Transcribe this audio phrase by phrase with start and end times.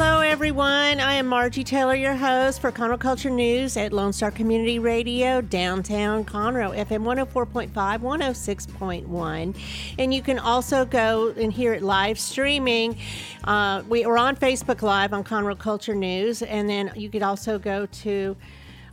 [0.00, 1.00] Hello, everyone.
[1.00, 5.40] I am Margie Taylor, your host for Conroe Culture News at Lone Star Community Radio,
[5.40, 9.56] downtown Conroe, FM 104.5, 106.1.
[9.98, 12.96] And you can also go and hear it live streaming.
[13.42, 17.58] Uh, we are on Facebook Live on Conroe Culture News, and then you could also
[17.58, 18.36] go to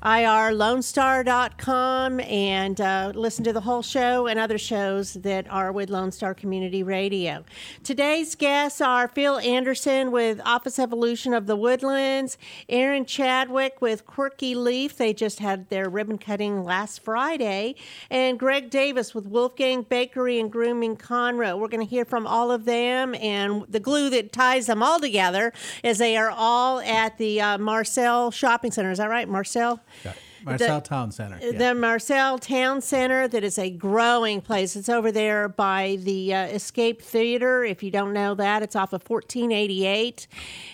[0.05, 6.11] irlonestar.com and uh, listen to the whole show and other shows that are with Lone
[6.11, 7.43] Star Community Radio.
[7.83, 12.37] Today's guests are Phil Anderson with Office Evolution of the Woodlands,
[12.69, 14.95] Aaron Chadwick with Quirky Leaf.
[14.95, 17.73] They just had their ribbon cutting last Friday,
[18.11, 21.57] and Greg Davis with Wolfgang Bakery and Grooming Conroe.
[21.57, 24.99] We're going to hear from all of them, and the glue that ties them all
[24.99, 28.91] together is they are all at the uh, Marcel Shopping Center.
[28.91, 29.81] Is that right, Marcel?
[30.03, 30.24] Yeah.
[30.45, 31.39] Marcel Town Center.
[31.39, 31.73] The yeah.
[31.73, 34.75] Marcel Town Center, that is a growing place.
[34.75, 37.63] It's over there by the uh, Escape Theater.
[37.63, 40.27] If you don't know that, it's off of 1488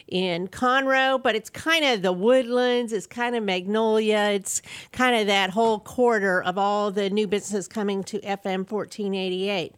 [0.09, 4.61] in Conroe, but it's kind of the woodlands, it's kind of Magnolia, it's
[4.91, 9.73] kind of that whole quarter of all the new businesses coming to FM 1488.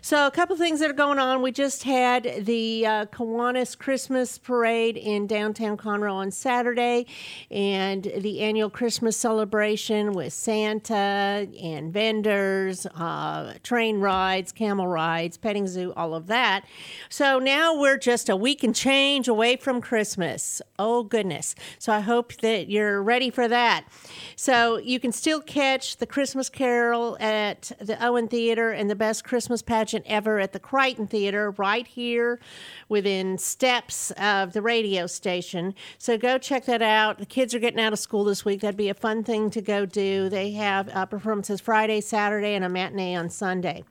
[0.00, 1.40] So, a couple things that are going on.
[1.40, 7.06] We just had the uh, Kiwanis Christmas Parade in downtown Conroe on Saturday,
[7.48, 15.66] and the annual Christmas celebration with Santa and vendors, uh, train rides, camel rides, petting
[15.66, 16.64] zoo, all of that.
[17.08, 20.62] So now we're just a week and change away from Christmas.
[20.78, 21.54] Oh, goodness.
[21.78, 23.84] So I hope that you're ready for that.
[24.36, 29.24] So you can still catch the Christmas Carol at the Owen Theater and the best
[29.24, 32.40] Christmas pageant ever at the Crighton Theater right here
[32.88, 35.74] within steps of the radio station.
[35.98, 37.18] So go check that out.
[37.18, 38.60] The kids are getting out of school this week.
[38.60, 40.28] That'd be a fun thing to go do.
[40.30, 43.84] They have uh, performances Friday, Saturday, and a matinee on Sunday.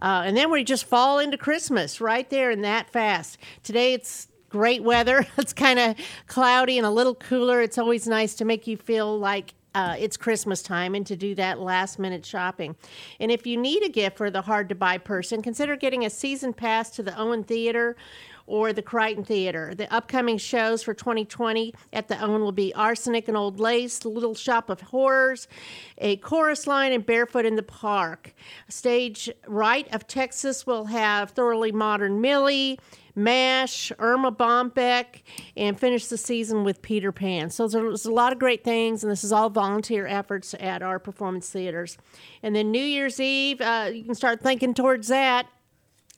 [0.00, 3.38] Uh, and then we just fall into Christmas right there and that fast.
[3.62, 5.26] Today it's great weather.
[5.38, 7.62] It's kind of cloudy and a little cooler.
[7.62, 11.34] It's always nice to make you feel like uh, it's Christmas time and to do
[11.36, 12.76] that last minute shopping.
[13.20, 16.10] And if you need a gift for the hard to buy person, consider getting a
[16.10, 17.96] season pass to the Owen Theater
[18.50, 19.74] or the Crighton Theater.
[19.76, 24.34] The upcoming shows for 2020 at the Owen will be Arsenic and Old Lace, Little
[24.34, 25.46] Shop of Horrors,
[25.98, 28.34] A Chorus Line, and Barefoot in the Park.
[28.68, 32.80] Stage right of Texas will have Thoroughly Modern Millie,
[33.14, 35.22] MASH, Erma Bombeck,
[35.56, 37.50] and finish the season with Peter Pan.
[37.50, 40.98] So there's a lot of great things, and this is all volunteer efforts at our
[40.98, 41.98] performance theaters.
[42.42, 45.46] And then New Year's Eve, uh, you can start thinking towards that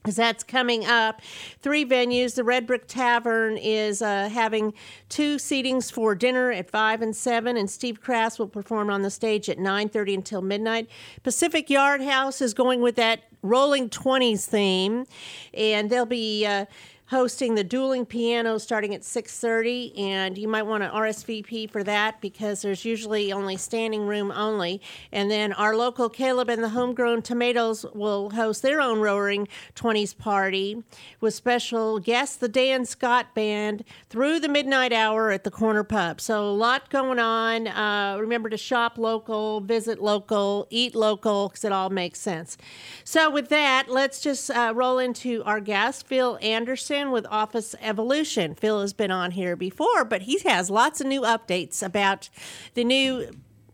[0.03, 1.21] because that's coming up.
[1.61, 2.35] Three venues.
[2.35, 4.73] The Red Brick Tavern is uh, having
[5.07, 9.09] two seatings for dinner at five and seven, and Steve Crass will perform on the
[9.09, 10.89] stage at nine thirty until midnight.
[11.23, 15.05] Pacific Yard House is going with that rolling twenties theme,
[15.53, 16.45] and they'll be.
[16.45, 16.65] Uh,
[17.07, 22.21] hosting the dueling piano starting at 6.30 and you might want to rsvp for that
[22.21, 24.81] because there's usually only standing room only.
[25.11, 30.17] And then our local caleb and the homegrown tomatoes will host their own roaring 20s
[30.17, 30.81] party
[31.19, 36.21] with special guests the dan scott band through the midnight hour at the corner pub.
[36.21, 37.67] So a lot going on.
[37.67, 42.57] Uh, remember to shop local visit local eat local because it all makes sense.
[43.03, 48.53] So with that let's just uh, roll into our guest phil anderson with Office Evolution.
[48.53, 52.29] Phil has been on here before, but he has lots of new updates about
[52.75, 53.31] the new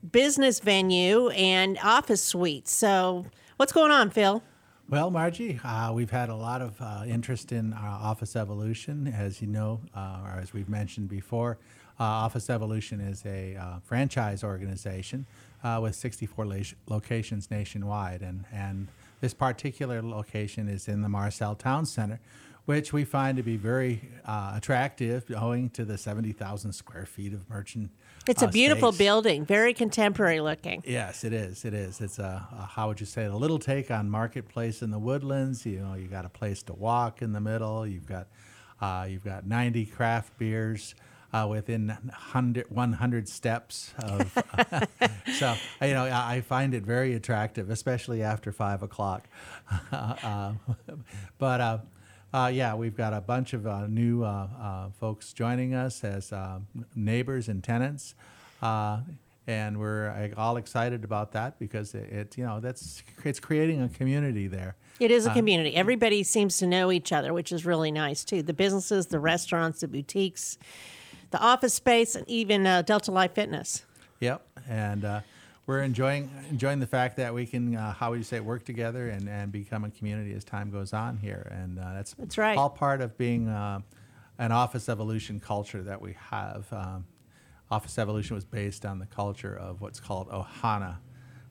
[0.09, 2.71] business venue and office suites.
[2.71, 3.25] So,
[3.57, 4.41] what's going on, Phil?
[4.87, 9.07] Well, Margie, uh, we've had a lot of uh, interest in our Office Evolution.
[9.07, 11.57] As you know, uh, or as we've mentioned before,
[11.99, 15.25] uh, Office Evolution is a uh, franchise organization
[15.63, 18.21] uh, with 64 lo- locations nationwide.
[18.21, 18.87] And, and
[19.19, 22.21] this particular location is in the Marcel Town Center,
[22.69, 27.49] which we find to be very uh, attractive, owing to the 70,000 square feet of
[27.49, 27.89] merchant.
[28.27, 29.07] It's uh, a beautiful space.
[29.07, 30.83] building, very contemporary looking.
[30.85, 31.65] Yes, it is.
[31.65, 31.99] It is.
[31.99, 34.99] It's a, a how would you say it, a little take on Marketplace in the
[34.99, 35.65] Woodlands.
[35.65, 37.87] You know, you got a place to walk in the middle.
[37.87, 38.27] You've got
[38.79, 40.93] uh, you've got 90 craft beers.
[41.31, 44.33] Uh, within 100, 100 steps of,
[45.33, 49.27] so you know I I find it very attractive, especially after five o'clock.
[49.91, 50.53] Uh,
[51.37, 51.61] but
[52.33, 56.31] uh, yeah, we've got a bunch of uh, new uh, uh, folks joining us as
[56.31, 56.59] uh,
[56.95, 58.15] neighbors and tenants.
[58.61, 58.99] Uh,
[59.47, 63.89] and we're all excited about that because it, it you know that's it's creating a
[63.89, 64.75] community there.
[64.99, 65.75] It is a community.
[65.75, 68.43] Everybody seems to know each other, which is really nice too.
[68.43, 70.59] The businesses, the restaurants, the boutiques,
[71.31, 73.85] the office space, and even uh, Delta Life Fitness.
[74.19, 75.21] Yep, and uh,
[75.69, 79.07] we're enjoying enjoying the fact that we can, uh, how would you say, work together
[79.09, 82.57] and, and become a community as time goes on here, and uh, that's That's right.
[82.57, 83.81] all part of being uh,
[84.39, 86.65] an office evolution culture that we have.
[86.73, 87.05] Um,
[87.69, 90.95] office evolution was based on the culture of what's called ohana,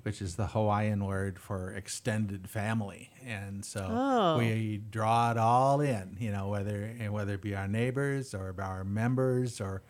[0.02, 4.38] which is the Hawaiian word for extended family, and so Oh.
[4.38, 6.16] we draw it all in.
[6.18, 9.82] You know, whether whether it be our neighbors or our members or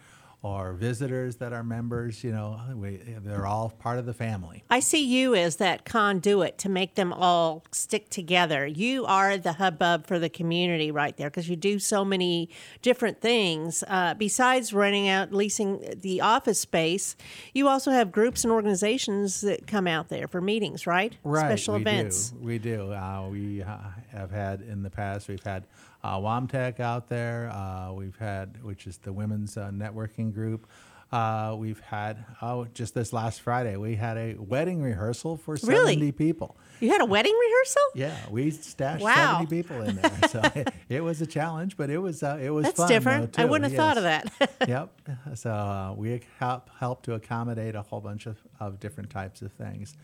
[0.42, 2.22] or visitors that are members.
[2.22, 4.62] You know, we, they're all part of the family.
[4.70, 8.66] I see you as that conduit to make them all stick together.
[8.66, 12.48] You are the hubbub for the community right there because you do so many
[12.82, 13.82] different things.
[13.88, 17.16] Uh, besides renting out, leasing the office space,
[17.52, 21.16] you also have groups and organizations that come out there for meetings, right?
[21.26, 22.30] Special we events.
[22.30, 22.38] Do.
[22.38, 22.92] We do.
[22.92, 23.76] Uh, we uh,
[24.12, 25.28] have had in the past.
[25.28, 25.64] We've had
[26.04, 27.50] uh, WAMTech out there.
[27.52, 30.66] Uh, we've had, which is the women's uh, networking group.
[31.10, 35.94] Uh, we've had oh, just this last Friday, we had a wedding rehearsal for Really?
[35.94, 36.54] seventy people.
[36.80, 37.82] You had a wedding rehearsal?
[37.94, 39.14] Yeah, we stashed Wow.
[39.38, 42.50] seventy people in there, so it, it was a challenge, but it was uh, it
[42.50, 42.88] was That's fun.
[42.90, 43.32] different.
[43.32, 44.50] though, I wouldn't have thought of that.
[44.68, 44.90] yep.
[45.34, 49.50] So uh, we help help to accommodate a whole bunch of, of different types of
[49.52, 49.96] things.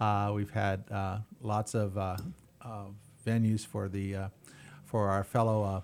[0.00, 2.16] Uh, we've had uh, lots of uh,
[2.62, 2.86] uh,
[3.24, 4.28] venues for the uh,
[4.88, 5.80] for our fellow uh,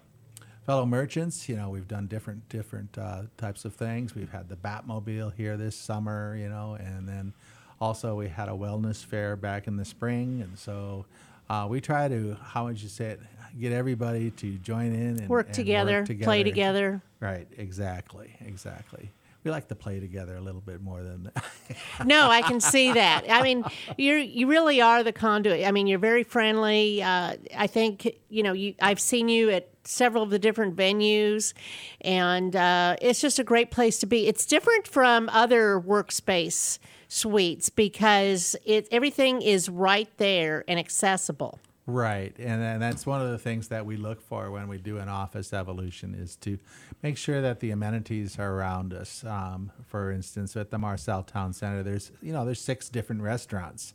[0.67, 1.49] fellow merchants.
[1.49, 4.15] You know, we've done different different uh, types of things.
[4.15, 6.37] We've had the Batmobile here this summer.
[6.37, 7.35] You know, and then
[7.81, 11.07] also we had a wellness fair back in the spring, and so.
[11.51, 13.21] Uh, we try to, how would you say it,
[13.61, 17.03] get everybody to join in and work, and together, play together.
[17.21, 19.11] Right, exactly, exactly.
[19.45, 21.45] We like to play together a little bit more than that.
[22.07, 23.27] no, I can see that.
[23.29, 23.63] I mean,
[23.99, 25.67] you you really are the conduit.
[25.67, 27.03] I mean, you're very friendly.
[27.03, 28.75] Uh, I think you know you.
[28.81, 31.53] I've seen you at several of the different venues,
[32.01, 34.27] and uh, it's just a great place to be.
[34.27, 41.61] It's different from other workspace suites because it everything is right there and accessible.
[41.87, 44.99] Right, and, and that's one of the things that we look for when we do
[44.99, 46.59] an office evolution is to
[47.03, 49.25] make sure that the amenities are around us.
[49.25, 53.95] Um, for instance, at the Marcel Town Center, there's you know there's six different restaurants.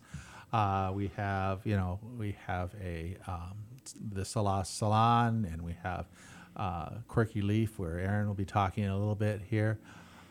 [0.51, 3.53] Uh, we have you know we have a um,
[4.13, 6.07] the Salas Salon, and we have
[6.55, 9.79] uh, Quirky Leaf, where Aaron will be talking a little bit here.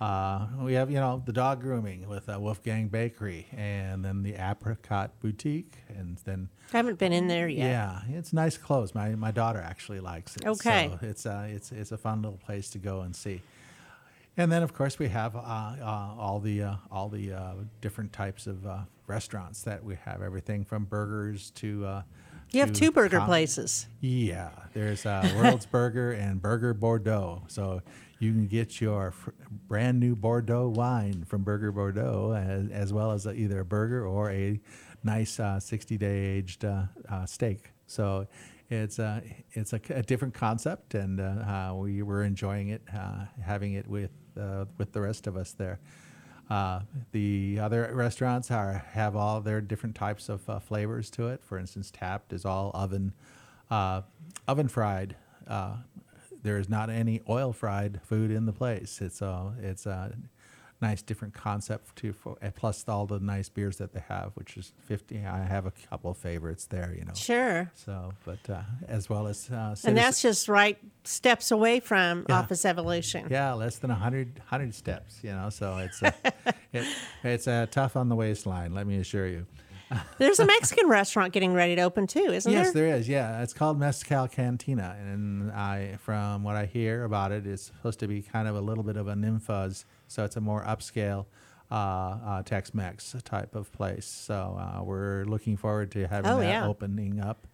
[0.00, 4.34] Uh, we have, you know, the dog grooming with uh, Wolfgang Bakery, and then the
[4.34, 7.66] Apricot Boutique, and then I haven't been in there yet.
[7.68, 8.94] yeah, it's nice clothes.
[8.94, 10.46] My my daughter actually likes it.
[10.46, 10.90] Okay.
[10.92, 13.42] so it's uh, it's it's a fun little place to go and see.
[14.36, 18.12] And then, of course, we have uh, uh, all the uh, all the uh, different
[18.12, 18.78] types of uh,
[19.08, 20.22] restaurants that we have.
[20.22, 22.02] Everything from burgers to uh,
[22.52, 23.88] You have two burger com- places.
[24.00, 27.42] yeah, there's uh, World's Burger and Burger Bordeaux.
[27.48, 27.82] So
[28.18, 29.30] you can get your fr-
[29.68, 34.30] brand new Bordeaux wine from Burger Bordeaux, as, as well as either a burger or
[34.30, 34.60] a
[35.04, 37.70] nice uh, 60 day aged uh, uh, steak.
[37.86, 38.26] So
[38.70, 39.20] it's uh,
[39.52, 41.24] it's a, a different concept, and uh,
[41.70, 45.52] uh, we were enjoying it, uh, having it with uh, with the rest of us
[45.52, 45.80] there.
[46.50, 46.80] Uh,
[47.12, 51.42] the other restaurants are have all their different types of uh, flavors to it.
[51.44, 53.14] For instance, Tapped is all oven
[53.70, 54.02] uh,
[54.46, 55.16] oven fried.
[56.38, 59.00] Uh, there is not any oil fried food in the place.
[59.00, 60.12] It's a it's a
[60.80, 62.12] nice different concept too.
[62.12, 65.25] For, plus all the nice beers that they have, which is fifty.
[65.25, 67.14] I have a couple of favorites there, you know.
[67.14, 67.71] Sure.
[67.75, 72.38] So, but uh, as well as uh, And that's just right steps away from Yeah.
[72.38, 73.26] Office Evolution.
[73.30, 75.50] yeah, less than 100, 100 steps, you know.
[75.50, 76.12] So it's uh,
[76.73, 76.87] it,
[77.25, 78.73] it's uh, tough on the waistline.
[78.75, 79.47] Let me assure you.
[80.18, 82.87] There's a Mexican restaurant getting ready to open too, isn't Yes, there?
[82.87, 83.09] Yes, there is.
[83.09, 87.99] Yeah, it's called Mezcal Cantina, and I, from what I hear about it, it's supposed
[88.00, 91.26] to be kind of a little bit of a nymphas, so it's a more upscale
[91.71, 94.07] uh, uh, Tex-Mex type of place.
[94.07, 96.66] So uh, we're looking forward to having Oh, that yeah.
[96.66, 97.47] opening up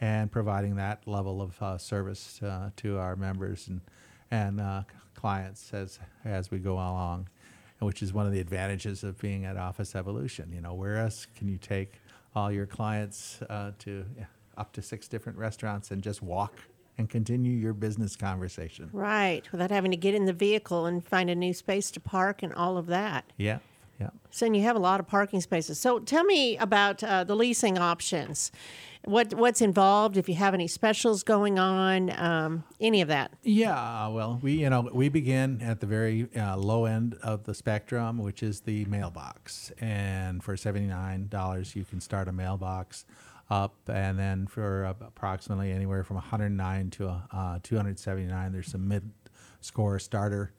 [0.00, 3.80] and providing that level of uh, service uh, to our members and
[4.30, 4.82] and uh,
[5.14, 7.28] clients as as we go along,
[7.80, 10.50] which is one of the advantages of being at Office Evolution.
[10.52, 11.92] You know, where else can you take
[12.34, 14.04] all your clients uh, to
[14.56, 16.54] up to six different restaurants and just walk
[16.96, 18.90] and continue your business conversation?
[18.92, 22.42] Right, without having to get in the vehicle and find a new space to park
[22.42, 23.24] and all of that.
[23.36, 23.58] Yeah,
[24.00, 24.10] Yeah.
[24.30, 25.78] So and you have a lot of parking spaces.
[25.80, 28.52] So tell me about uh, the leasing options.
[29.04, 30.16] What what's involved?
[30.16, 33.32] If you have any specials going on, um, any of that?
[33.42, 37.54] Yeah, well, we you know we begin at the very uh, low end of the
[37.54, 43.06] spectrum, which is the mailbox, and for seventy nine dollars you can start a mailbox
[43.50, 47.98] up, and then for uh, approximately anywhere from one hundred nine to uh, two hundred
[47.98, 49.10] seventy nine, there's some mid
[49.60, 50.52] score starter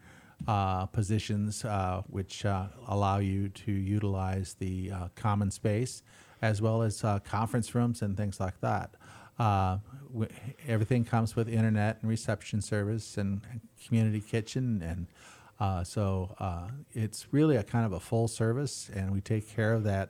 [0.47, 6.01] uh, positions uh, which uh, allow you to utilize the uh, common space
[6.41, 8.95] as well as uh, conference rooms and things like that.
[9.37, 10.31] W-
[10.67, 13.41] everything comes with internet and reception service and
[13.85, 15.07] community kitchen and
[15.59, 19.73] uh, so uh, it's really a kind of a full service and we take care
[19.73, 20.09] of that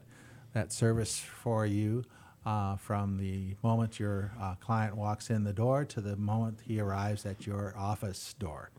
[0.54, 2.04] that service for you
[2.46, 4.32] uh, from the moment your
[4.62, 8.70] client walks in the door to the moment he arrives at your office door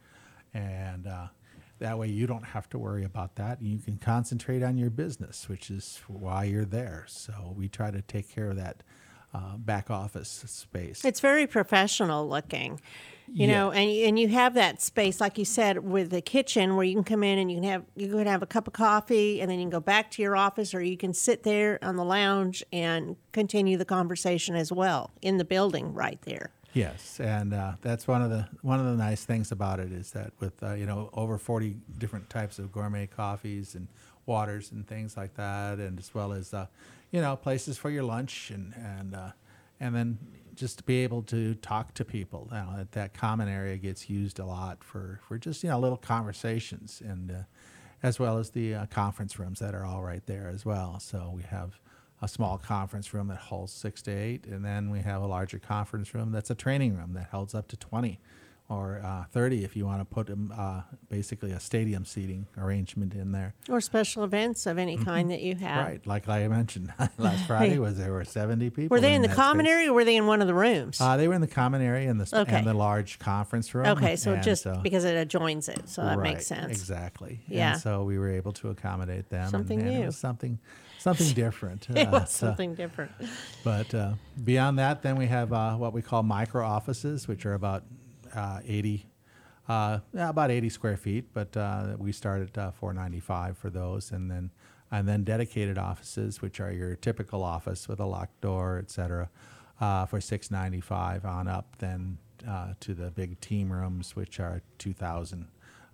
[0.55, 1.07] and
[1.81, 3.61] that way you don't have to worry about that.
[3.61, 7.05] You can concentrate on your business, which is why you're there.
[7.09, 8.83] So we try to take care of that
[9.35, 11.05] uh, back office space.
[11.05, 12.81] It's very professional looking,
[13.29, 13.59] you Yeah.
[13.59, 16.95] know, and and you have that space, like you said, with the kitchen where you
[16.95, 19.49] can come in and you can have you can have a cup of coffee, and
[19.51, 22.05] then you can go back to your office, or you can sit there on the
[22.05, 26.51] lounge and continue the conversation as well in the building right there.
[26.73, 30.13] Yes, and uh, that's one of the one of the nice things about it is
[30.13, 33.89] that with uh, you know over forty different types of gourmet coffees and
[34.27, 36.67] waters and things like that, and as well as uh,
[37.11, 39.31] you know places for your lunch and and uh,
[39.81, 40.19] and then
[40.55, 42.47] just to be able to talk to people.
[42.53, 45.99] Now that that common area gets used a lot for for just you know little
[45.99, 47.31] conversations and.
[47.31, 47.35] Uh,
[48.03, 50.99] as well as the uh, conference rooms that are all right there as well.
[51.01, 51.79] So we have
[52.23, 55.59] a small conference room that holds six to eight, and then we have a larger
[55.59, 58.19] conference room that's a training room that holds up to 20
[58.69, 63.15] or uh, 30 if you want to put um, uh, basically a stadium seating arrangement
[63.15, 63.53] in there.
[63.69, 65.85] Or special events of any kind that you have.
[65.87, 68.95] Right, like I mentioned last Friday, was there were 70 people.
[68.95, 69.73] Were they in the common space.
[69.75, 71.01] area or were they in one of the rooms?
[71.01, 72.59] Uh, they were in the common area and the Okay.
[72.59, 73.87] and the large conference room.
[73.87, 76.71] okay, so and just so- because it adjoins it, so that Right, makes sense.
[76.71, 77.41] Exactly.
[77.49, 77.73] Yeah.
[77.73, 79.41] And so we were able to accommodate them.
[79.43, 80.07] and- Something and, It new.
[80.07, 80.61] was something,
[81.01, 81.89] something different.
[81.95, 83.11] It Uh, was so- something different.
[83.65, 84.13] But uh,
[84.45, 87.83] beyond that, then we have uh, what we call micro offices, which are about
[88.35, 89.07] uh, 80,
[89.69, 91.33] uh, yeah, about 80 square feet.
[91.33, 94.51] But uh, we start at uh, 495 for those, and then
[94.93, 99.31] and then dedicated offices, which are your typical office with a locked door, et cetera,
[99.81, 101.77] uh, for 695 on up.
[101.79, 105.47] Then uh, to the big team rooms, which are 2,000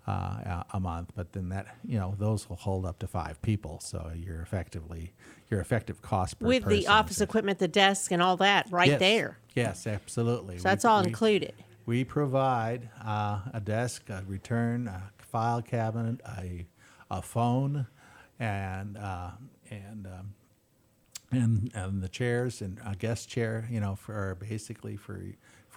[0.07, 1.11] uh, a- month.
[1.15, 5.13] But then that you know those will hold up to five people, so you're effectively
[5.49, 8.99] your effective cost per With the office equipment, the desk, and all that right Yes.
[8.99, 9.39] there.
[9.55, 10.57] Yes, absolutely.
[10.57, 11.53] So that's all we, included.
[11.85, 16.67] We provide uh, a desk, a return, a file cabinet, a,
[17.09, 17.87] a phone,
[18.39, 19.31] and uh,
[19.69, 20.33] and um,
[21.31, 25.21] and and the chairs and a guest chair, you know, for basically for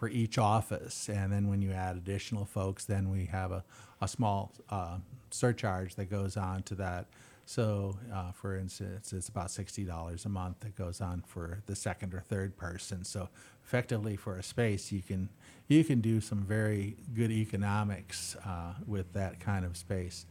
[0.01, 1.11] for each office.
[1.11, 3.63] And then when you add additional folks, then we have a
[4.01, 4.97] a small uh,
[5.31, 7.07] surcharge that goes on to that.
[7.45, 11.77] So, uh, for instance, it's about sixty dollars a month that goes on for the
[11.77, 13.05] second or third person.
[13.05, 13.29] So,
[13.63, 15.29] effectively, for a space, you can
[15.69, 20.25] you can do some very good economics uh, with that kind of space.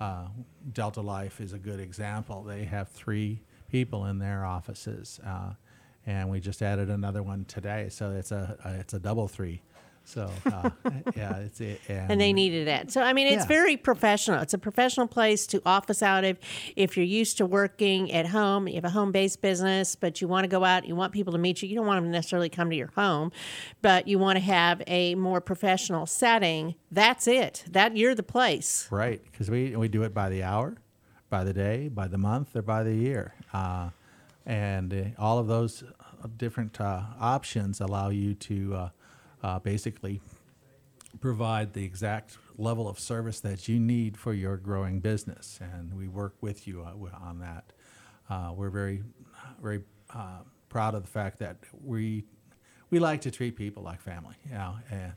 [0.00, 0.28] Uh,
[0.72, 2.42] Delta Life is a good example.
[2.42, 5.52] They have three people in their offices, uh,
[6.06, 7.88] and we just added another one today.
[7.90, 9.62] So it's a, a it's a double three.
[10.04, 10.70] So uh,
[11.14, 12.90] yeah, it's a, and, and they needed it.
[12.90, 13.48] So I mean, it's Yeah.
[13.48, 14.40] very professional.
[14.40, 16.38] It's a professional place to office out of.
[16.74, 20.44] If you're used to working at home, you have a home-based business, but you want
[20.44, 21.68] to go out, you want people to meet you.
[21.68, 23.30] You don't want them to necessarily come to your home,
[23.82, 26.74] but you want to have a more professional setting.
[26.90, 27.64] That's it.
[27.70, 28.88] That you're the place.
[28.90, 30.76] right because we we do it by the hour,
[31.28, 33.90] by the day, by the month, or by the year, uh,
[34.46, 38.88] and uh, all of those uh, different uh, options allow you to uh,
[39.42, 40.20] uh, basically
[41.20, 46.08] provide the exact level of service that you need for your growing business, and we
[46.08, 47.72] work with you uh, on that.
[48.28, 49.02] Uh, we're very,
[49.60, 49.82] very
[50.14, 52.24] uh, proud of the fact that we
[52.90, 54.34] we like to treat people like family.
[54.46, 55.12] You know, and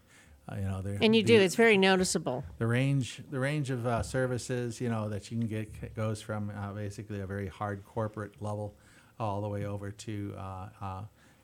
[0.49, 1.39] uh, you know, And you do.
[1.39, 2.43] It's very noticeable.
[2.57, 6.51] the range the range of uh, services you know that you can get goes from
[6.51, 8.75] uh, basically a very hard corporate level
[9.19, 11.01] all the way over to uh, uh,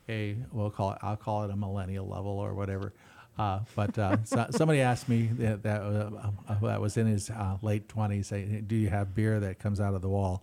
[0.08, 2.92] a we'll call it I'll call it a millennial level or whatever.
[3.38, 6.10] Uh, but uh, so, somebody asked me that that, uh,
[6.48, 8.28] uh, that was in his uh, late twenties.
[8.66, 10.42] Do you have beer that comes out of the wall?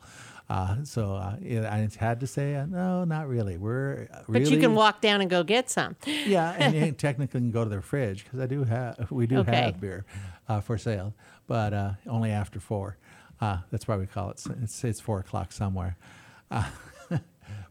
[0.50, 3.58] Uh, so uh, I had to say uh, no, not really.
[3.58, 5.98] We're uh, But you can walk down and go get some.
[6.26, 9.40] yeah, and you technically can go to the fridge because I do have we do
[9.40, 9.52] Okay.
[9.52, 10.06] have beer
[10.48, 11.14] uh, for sale,
[11.48, 12.96] but uh, only after four.
[13.42, 14.42] Uh, that's why we call it.
[14.64, 15.98] It's it's four o'clock somewhere.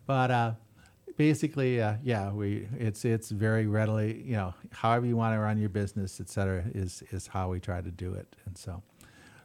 [0.06, 0.52] But uh,
[1.16, 5.58] basically, uh, yeah, we it's it's very readily, you know, however you want to run
[5.58, 8.82] your business, et cetera, is is how we try to do it, and so.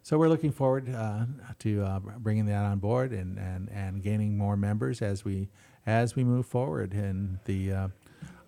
[0.04, 1.26] So we're looking forward uh,
[1.60, 5.48] to uh, bringing that on board and, and, and gaining more members as we
[5.86, 7.88] as we move forward in the uh,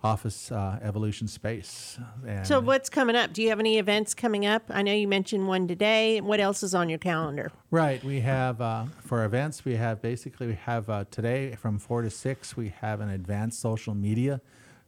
[0.04, 1.98] office uh, evolution space.
[2.28, 3.32] And So, what's coming up?
[3.34, 4.64] Do you have any events coming up?
[4.70, 6.20] I know you mentioned one today.
[6.20, 7.52] What else is on your calendar?
[7.72, 8.04] Right.
[8.04, 9.64] We have uh, for events.
[9.64, 12.58] We have basically we have uh, today from four to six.
[12.58, 14.42] We have an advanced social media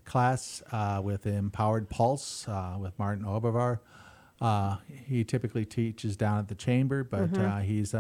[0.03, 3.79] class uh, with Empowered Pulse uh, with Martin Obervar.
[4.41, 7.95] Uh, he typically teaches down at the chamber, but uh, he's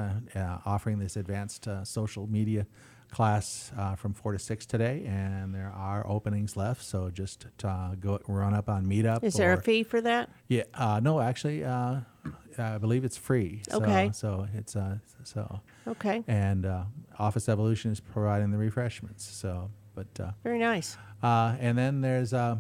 [0.65, 2.67] offering this advanced uh, social media
[3.11, 6.83] class uh, from four to six today, and there are openings left.
[6.83, 9.23] So just uh, go run up on Meetup.
[9.23, 10.29] Is there a fee for that?
[10.47, 11.99] yeah, uh, no, actually, uh,
[12.57, 13.61] I believe it's free.
[13.69, 14.09] So, Okay.
[14.13, 16.83] So it's uh, so, Okay, and uh,
[17.19, 19.23] Office Evolution is providing the refreshments.
[19.25, 20.97] So, but uh, very nice.
[21.23, 22.57] uh, and then there's uh,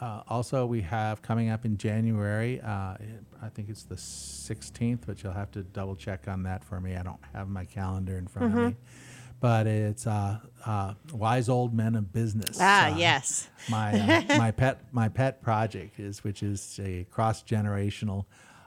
[0.00, 2.60] uh, also we have coming up in January.
[2.60, 2.94] Uh,
[3.42, 6.96] I think it's the 16th, but you'll have to double check on that for me.
[6.96, 8.58] I don't have my calendar in front Mm-hmm.
[8.64, 8.76] of me.
[9.40, 12.58] But it's uh, uh, wise old men of business.
[12.60, 13.48] Ah, Uh, yes.
[13.70, 18.24] my uh, my pet my pet project is which is a cross generational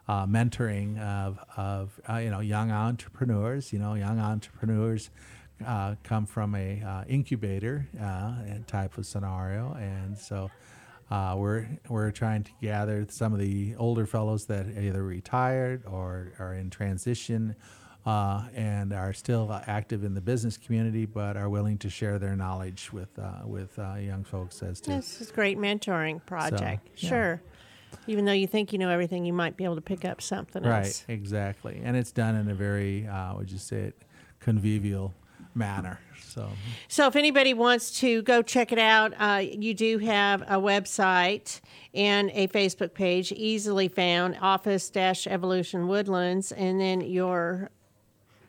[0.08, 3.74] uh, mentoring of of uh, you know young entrepreneurs.
[3.74, 5.10] You know, young entrepreneurs
[5.66, 8.34] uh, come from a uh, incubator uh,
[8.68, 10.50] type of scenario, and so.
[11.10, 16.32] Uh, we're we're trying to gather some of the older fellows that either retired or
[16.40, 17.54] are in transition,
[18.05, 22.17] uh, and are still uh, active in the business community, but are willing to share
[22.17, 26.25] their knowledge with uh, with uh, young folks as to This is a great mentoring
[26.25, 26.89] project.
[26.98, 27.10] yeah.
[27.10, 27.41] Sure.
[28.08, 30.63] Even though you think you know everything, you might be able to pick up something
[30.63, 31.05] right else.
[31.08, 34.01] exactly, and it's done in a very uh, would you say it
[34.39, 35.13] convivial
[35.53, 36.00] manner.
[36.20, 36.50] So
[36.88, 41.60] So, if anybody wants to go check it out, uh, you do have a website
[41.93, 47.70] and a Facebook page, easily found Office Evolution Woodlands, and then your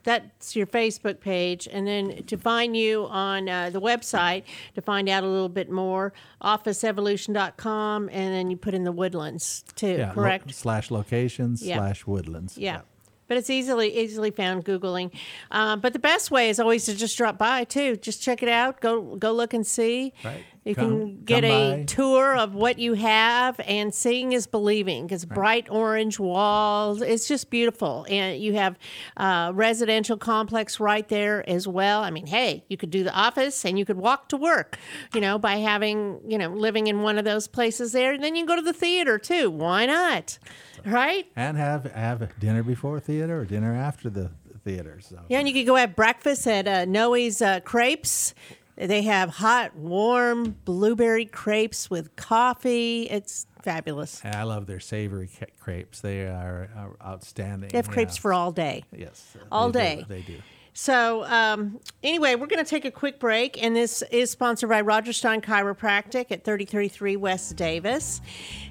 [0.04, 1.68] that's your Facebook page.
[1.70, 4.44] And then to find you on uh, the website
[4.74, 9.64] to find out a little bit more, officeevolution.com, and then you put in the Woodlands
[9.74, 10.54] too, yeah, lo- correct?
[10.54, 11.76] slash locations Yeah.
[11.78, 12.58] slash woodlands.
[12.58, 12.82] Yeah.
[13.28, 15.10] But it's easily easily found googling.
[15.50, 17.96] Uh, but the best way is always to just drop by too.
[17.96, 18.80] Just check it out.
[18.82, 20.12] Go go look and see.
[20.22, 20.44] Right.
[20.64, 21.84] You Come- can get a by.
[21.84, 27.02] tour of what you have, and seeing is believing because bright orange walls.
[27.02, 28.78] It's just beautiful, and you have
[29.16, 32.02] uh, residential complex right there as well.
[32.02, 34.78] I mean, hey, you could do the office and you could walk to work.
[35.14, 38.36] You know, by having you know living in one of those places there, and then
[38.36, 39.50] you can go to the theater too.
[39.50, 40.38] Why not?
[40.86, 41.26] Right?
[41.36, 44.30] and have have dinner before theater or dinner after the
[44.64, 44.98] theater.
[45.00, 48.32] So Yeah, and you could go have breakfast at uh, Noe's uh, Crepes.
[48.76, 53.02] They have hot, warm blueberry crepes with coffee.
[53.10, 54.20] It's fabulous.
[54.24, 56.00] I love their savory ca- crepes.
[56.00, 57.68] They are, are outstanding.
[57.70, 58.84] They have crepes for all day.
[58.92, 60.06] yes all they do, day.
[60.08, 60.38] They do.
[60.74, 64.80] So, um, anyway, we're going to take a quick break, and this is sponsored by
[64.80, 68.22] Rodgers Stein Chiropractic at 3033 West Davis.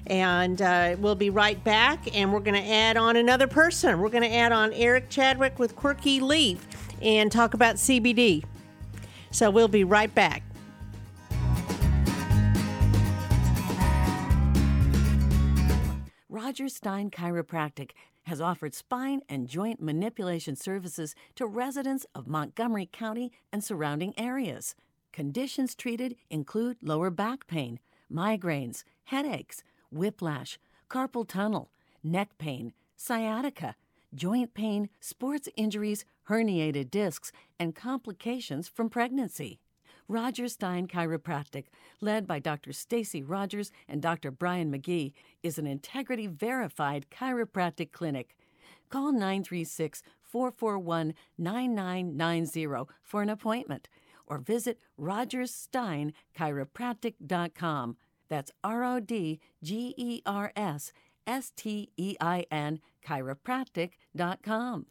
[0.08, 4.00] And uh, we'll be right back, and we're going to add on another person.
[4.00, 6.66] We're going to add on Eric Chadwick with Quirky Leaf
[7.00, 8.42] and talk about CBD.
[9.32, 10.42] So, we'll be right back.
[16.28, 17.90] Rodgers Stein Chiropractic
[18.24, 24.74] has offered spine and joint manipulation services to residents of Montgomery County and surrounding areas.
[25.12, 27.80] Conditions treated include lower back pain,
[28.12, 31.70] migraines, headaches, whiplash, carpal tunnel,
[32.02, 33.76] neck pain, sciatica,
[34.14, 39.58] joint pain, sports injuries, herniated discs, and complications from pregnancy.
[40.08, 41.66] Rodgers Stein Chiropractic,
[42.00, 42.72] led by Dr.
[42.72, 44.30] Stacy Rogers and Dr.
[44.30, 48.34] Brian McGee, is an integrity verified chiropractic clinic.
[48.90, 52.66] Call 936 441 9990
[53.02, 53.88] for an appointment
[54.26, 57.96] or visit rodgerssteinchiropractic.com.
[58.28, 60.92] That's R O D G E R S
[61.26, 64.86] S T E I N chiropractic.com.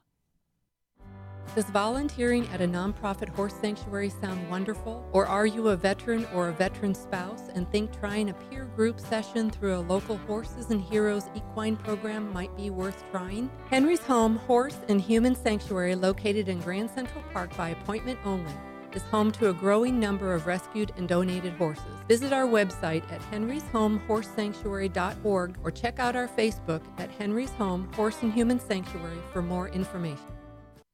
[1.54, 5.06] Does volunteering at a nonprofit horse sanctuary sound wonderful?
[5.12, 9.02] Or are you a veteran or a veteran spouse and think trying a peer group
[9.02, 13.50] session through a local Horses and Heroes equine program might be worth trying?
[13.70, 18.54] Henry's Home Horse and Human Sanctuary, located in Grand Central Park by appointment only,
[18.94, 21.84] is home to a growing number of rescued and donated horses.
[22.08, 28.32] Visit our website at henryshomehorsesanctuary.org or check out our Facebook at Henry's Home Horse and
[28.32, 30.28] Human Sanctuary for more information.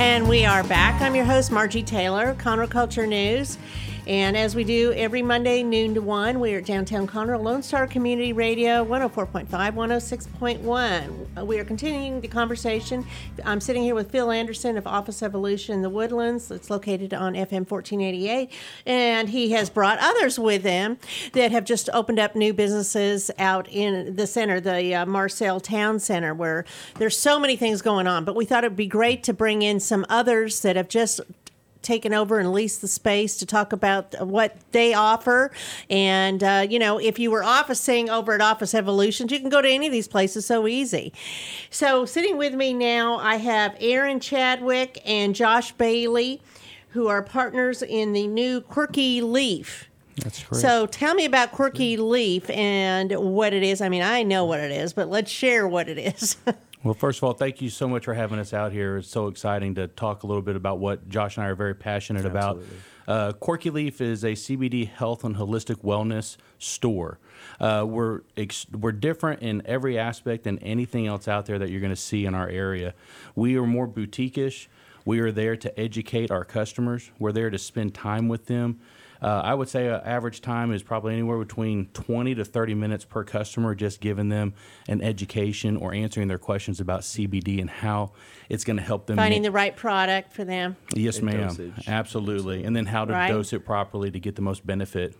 [0.00, 0.98] And we are back.
[1.02, 3.58] I'm your host, Margie Taylor, Conroe Culture News.
[4.10, 7.62] And as we do every Monday, noon to 1, we are at downtown Conroe, Lone
[7.62, 11.46] Star Community Radio, 104.5, 106.1.
[11.46, 13.06] We are continuing the conversation.
[13.44, 16.50] I'm sitting here with Phil Anderson of Office Evolution in the Woodlands.
[16.50, 18.50] It's located on FM 1488.
[18.84, 20.98] And he has brought others with him
[21.34, 26.00] that have just opened up new businesses out in the center, the uh, Marcel Town
[26.00, 26.64] Center, where
[26.96, 28.24] there's so many things going on.
[28.24, 31.20] But we thought it would be great to bring in some others that have just
[31.82, 35.50] taken over and leased the space to talk about what they offer.
[35.88, 39.62] And, uh, you know, if you were officing over at Office Evolutions, you can go
[39.62, 41.12] to any of these places so easy.
[41.70, 46.40] So, sitting with me now, I have Aaron Chadwick and Josh Bailey,
[46.90, 49.88] who are partners in the new Quirky Leaf.
[50.16, 50.62] That's correct.
[50.62, 53.80] So tell me about Quirky Leaf and what it is.
[53.80, 56.36] I mean, I know what it is, but let's share what it is.
[56.82, 58.96] Well, first of all, thank you so much for having us out here.
[58.96, 61.74] It's so exciting to talk a little bit about what Josh and I are very
[61.74, 62.62] passionate about.
[63.06, 67.18] Uh, Quirky Leaf is a CBD health and holistic wellness store.
[67.60, 71.80] Uh, we're ex- we're different in every aspect than anything else out there that you're
[71.80, 72.94] going to see in our area.
[73.34, 74.68] We are more boutique-ish.
[75.04, 77.10] We are there to educate our customers.
[77.18, 78.80] We're there to spend time with them.
[79.22, 83.04] Uh, I would say an average time is probably anywhere between 20 to 30 minutes
[83.04, 84.54] per customer, just giving them
[84.88, 88.12] an education or answering their questions about CBD and how
[88.48, 89.16] it's going to help them.
[89.16, 90.76] Finding ma- the right product for them.
[90.94, 91.48] yes, and ma'am.
[91.48, 91.86] dosage.
[91.86, 92.64] Absolutely.
[92.64, 93.28] And then how to Right.
[93.28, 95.14] dose it properly to get the most benefit.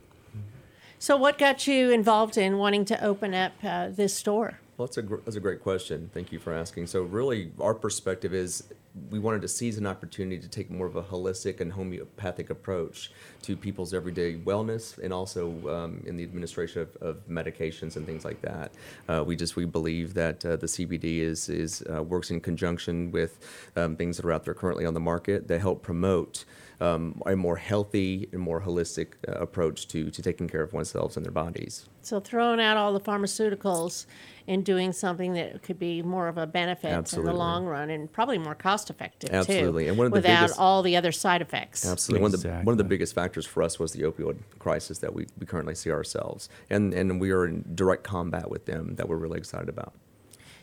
[0.98, 4.60] So, what got you involved in wanting to open up uh, this store?
[4.81, 6.09] Well, that's a, gr- that's a great question.
[6.14, 6.87] Thank you for asking.
[6.87, 8.64] So, really, our perspective is
[9.11, 13.12] we wanted to seize an opportunity to take more of a holistic and homeopathic approach
[13.43, 18.25] to people's everyday wellness and also um, in the administration of, of medications and things
[18.25, 18.73] like that.
[19.07, 23.12] Uh, we just we believe that uh, the CBD is is uh, works in conjunction
[23.12, 23.38] with
[23.77, 26.47] um, things that are out there currently on the market that help promote.
[26.81, 31.14] Um, a more healthy and more holistic uh, approach to, to taking care of oneself
[31.16, 31.87] and their bodies.
[32.01, 34.07] So, throwing out all the pharmaceuticals
[34.49, 38.11] and doing something that could be more of a benefit in the long run and
[38.11, 39.85] probably more cost effective Absolutely.
[39.85, 41.87] too, And one of the without biggest- all the other side effects.
[41.87, 42.23] Absolutely.
[42.23, 45.14] One of the one of the biggest factors for us was the opioid crisis that
[45.14, 49.09] we, we currently see ourselves, and and we are in direct combat with them that
[49.09, 49.93] we're really excited about.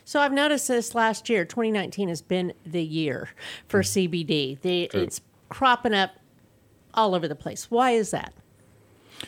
[0.04, 3.28] So I've noticed this last year, 2019 has been the year
[3.68, 4.58] for CBD.
[4.62, 6.12] The, it's cropping up
[6.94, 7.70] all over the place.
[7.70, 8.32] Why is that?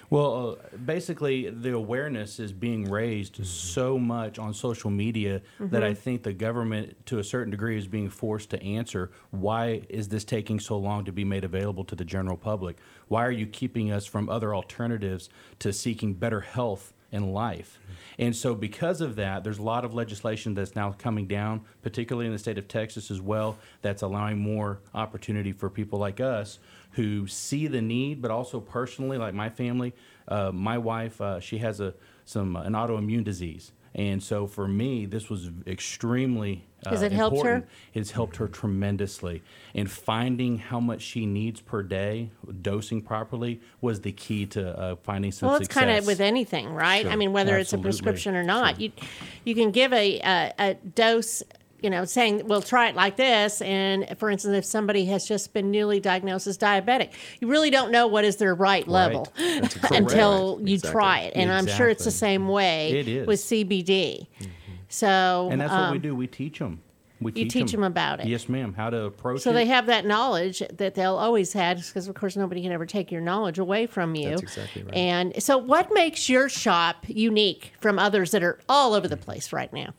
[0.08, 5.94] Well, uh, basically, the awareness is being raised so much on social media that I
[5.94, 10.24] think the government, to a certain degree, is being forced to answer why is this
[10.24, 12.78] taking so long to be made available to the general public?
[13.08, 15.28] Why are you keeping us from other alternatives
[15.58, 17.78] to seeking better health in life?
[18.18, 22.26] And so, because of that, there's a lot of legislation that's now coming down, particularly
[22.26, 26.58] in the state of Texas as well, that's allowing more opportunity for people like us
[26.92, 29.94] who see the need, but also personally, like my family,
[30.28, 31.94] uh, my wife, uh, she has a
[32.24, 36.66] some an autoimmune disease, and so for me, this was extremely.
[36.86, 37.66] Uh, Has it helped her?
[37.92, 39.42] It's helped her tremendously,
[39.74, 42.30] and finding how much she needs per day,
[42.62, 46.70] dosing properly, was the key to uh, finding some Well, it's kind of with anything,
[46.72, 47.04] right?
[47.06, 48.92] I mean, whether it's a prescription or not, you
[49.44, 51.42] you can give a, a a dose.
[51.82, 55.54] You know, saying we'll try it like this, and for instance, if somebody has just
[55.54, 59.32] been newly diagnosed as diabetic, you really don't know what is their right level
[59.90, 60.90] until you Exactly.
[60.92, 61.32] try it.
[61.36, 64.26] And I'm sure it's the same way with CBD.
[64.90, 66.14] So, and that's what we um, do.
[66.14, 66.82] We teach them.
[67.20, 68.26] We You them about it.
[68.26, 68.72] Yes, ma'am.
[68.72, 69.42] How to approach it.
[69.42, 69.54] So it.
[69.54, 73.12] they have that knowledge that they'll always have, because of course nobody can ever take
[73.12, 74.30] your knowledge away from you.
[74.30, 74.94] That's exactly right.
[74.94, 79.52] And so, what makes your shop unique from others that are all over the place
[79.52, 79.92] right now?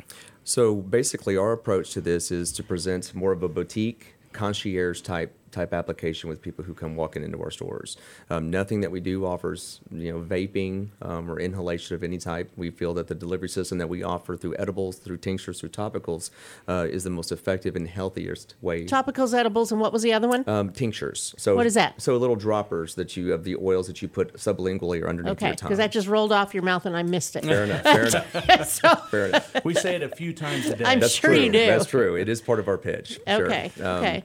[0.43, 5.35] So basically, our approach to this is to present more of a boutique concierge type
[5.51, 7.97] type application with people who come walking into our stores.
[8.29, 12.51] Um, nothing that we do offers, you know, vaping um, or inhalation of any type.
[12.55, 16.29] We feel that the delivery system that we offer through edibles, through tinctures, through topicals,
[16.67, 18.85] uh, is the most effective and healthiest way.
[18.85, 20.47] Topicals, edibles, and what was the other one?
[20.47, 21.33] Um, tinctures.
[21.37, 22.01] So What is that?
[22.01, 25.47] So little droppers that you have the oils that you put sublingually or underneath okay,
[25.47, 25.67] your tongue.
[25.67, 27.43] because that just rolled off your mouth and I missed it.
[27.45, 27.83] Fair enough.
[27.83, 28.65] Fair enough.
[28.67, 29.65] so, Fair enough.
[29.65, 30.85] We say it a few times a day.
[30.85, 31.39] I'm That's sure true.
[31.39, 31.65] you do.
[31.65, 32.15] That's true.
[32.15, 33.19] It is part of our pitch.
[33.27, 33.45] Sure.
[33.45, 34.23] okay, Um, okay.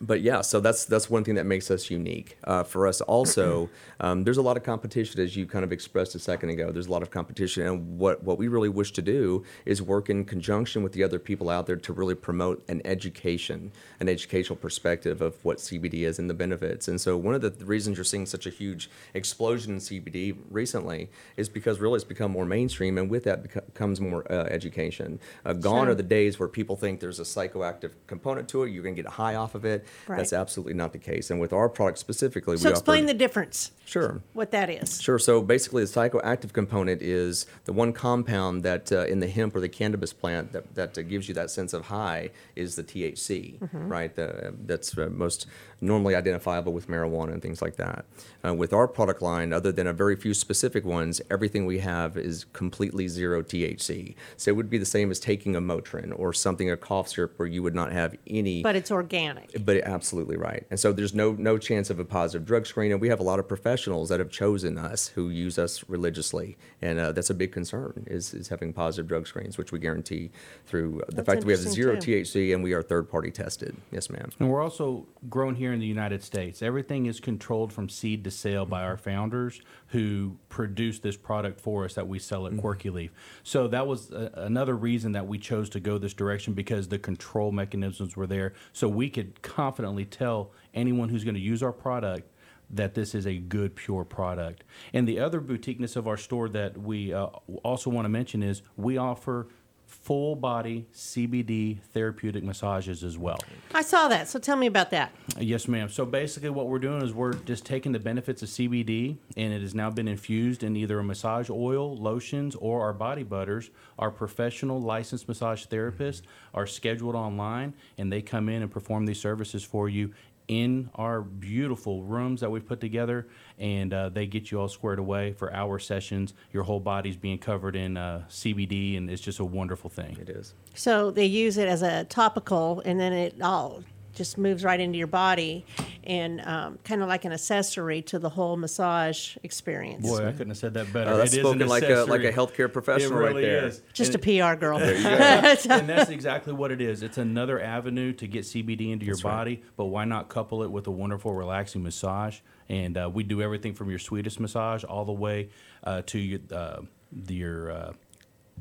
[0.00, 2.36] But yeah, so that's that's one thing that makes us unique.
[2.44, 6.14] Uh, for us, also, um, there's a lot of competition, as you kind of expressed
[6.14, 6.72] a second ago.
[6.72, 10.10] There's a lot of competition, and what what we really wish to do is work
[10.10, 14.56] in conjunction with the other people out there to really promote an education, an educational
[14.56, 16.88] perspective of what CBD is and the benefits.
[16.88, 20.36] And so, one of the th- reasons you're seeing such a huge explosion in CBD
[20.50, 24.44] recently is because really it's become more mainstream, and with that beco- comes more uh,
[24.44, 25.18] education.
[25.44, 25.90] Uh, gone Sure.
[25.90, 28.70] are the days where people think there's a psychoactive component to it.
[28.70, 29.83] You're going to get high off of it.
[30.06, 30.16] Right.
[30.18, 31.30] That's absolutely not the case.
[31.30, 33.72] And with our product specifically, So we explain offer, the difference.
[33.86, 34.22] Sure.
[34.32, 35.00] What that is.
[35.00, 35.18] Sure.
[35.18, 39.60] So basically, the psychoactive component is the one compound that uh, in the hemp or
[39.60, 43.58] the cannabis plant that, that uh, gives you that sense of high is the THC,
[43.60, 43.88] Mm-hmm.
[43.88, 44.14] right?
[44.14, 45.46] The, that's uh, most
[45.80, 48.06] normally identifiable with marijuana and things like that.
[48.44, 52.16] Uh, with our product line, other than a very few specific ones, everything we have
[52.16, 54.14] is completely zero THC.
[54.36, 57.34] So it would be the same as taking a Motrin or something, a cough syrup,
[57.38, 58.62] where you would not have any.
[58.62, 59.62] But it's organic.
[59.64, 60.66] But absolutely right.
[60.70, 62.92] And so there's no no chance of a positive drug screen.
[62.92, 66.56] And we have a lot of professionals that have chosen us who use us religiously,
[66.82, 70.30] and uh, that's a big concern is, is having positive drug screens, which we guarantee
[70.66, 72.22] through the That's fact that we have zero too.
[72.22, 73.76] THC and we are third party tested.
[73.90, 74.30] Yes, ma'am.
[74.38, 76.62] And we're also grown here in the United States.
[76.62, 79.60] Everything is controlled from seed to sale by our founders
[79.94, 83.12] who produce this product for us that we sell at Quirky Leaf.
[83.44, 86.98] So that was a, another reason that we chose to go this direction because the
[86.98, 88.54] control mechanisms were there.
[88.72, 92.28] So we could confidently tell anyone who's going to use our product
[92.70, 94.64] that this is a good, pure product.
[94.92, 97.26] And the other boutiqueness of our store that we uh,
[97.62, 99.46] also want to mention is we offer
[99.94, 103.38] full body CBD therapeutic massages as well.
[103.72, 104.28] I saw that.
[104.28, 105.12] So tell me about that.
[105.38, 105.88] Yes, ma'am.
[105.88, 109.62] So basically, what we're doing is we're just taking the benefits of CBD, and it
[109.62, 113.70] has now been infused in either a massage oil, lotions, or our body butters.
[113.98, 119.20] Our professional licensed massage therapists are scheduled online, and they come in and perform these
[119.20, 120.12] services for you
[120.48, 123.26] in our beautiful rooms that we've put together,
[123.58, 126.34] and uh, they get you all squared away for hour sessions.
[126.52, 130.16] Your whole body's being covered in uh, CBD, and it's just a wonderful thing.
[130.20, 130.54] It is.
[130.74, 133.82] So they use it as a topical, and then it all
[134.14, 135.64] just moves right into your body,
[136.04, 140.06] and um, kind of like an accessory to the whole massage experience.
[140.08, 141.10] Boy, I couldn't have said that better.
[141.10, 143.42] Oh, that's It is an spoken like a like a healthcare professional It right really
[143.42, 143.66] there.
[143.66, 143.82] is.
[143.92, 144.78] Just And- a PR girl.
[144.78, 147.02] and that's exactly what it is.
[147.02, 150.86] It's another avenue to get CBD into your body, but why not couple it with
[150.86, 152.40] a wonderful, relaxing massage?
[152.68, 155.50] And uh, we do everything from your sweetest massage all the way
[155.82, 156.80] uh, to your, uh,
[157.28, 157.92] your uh,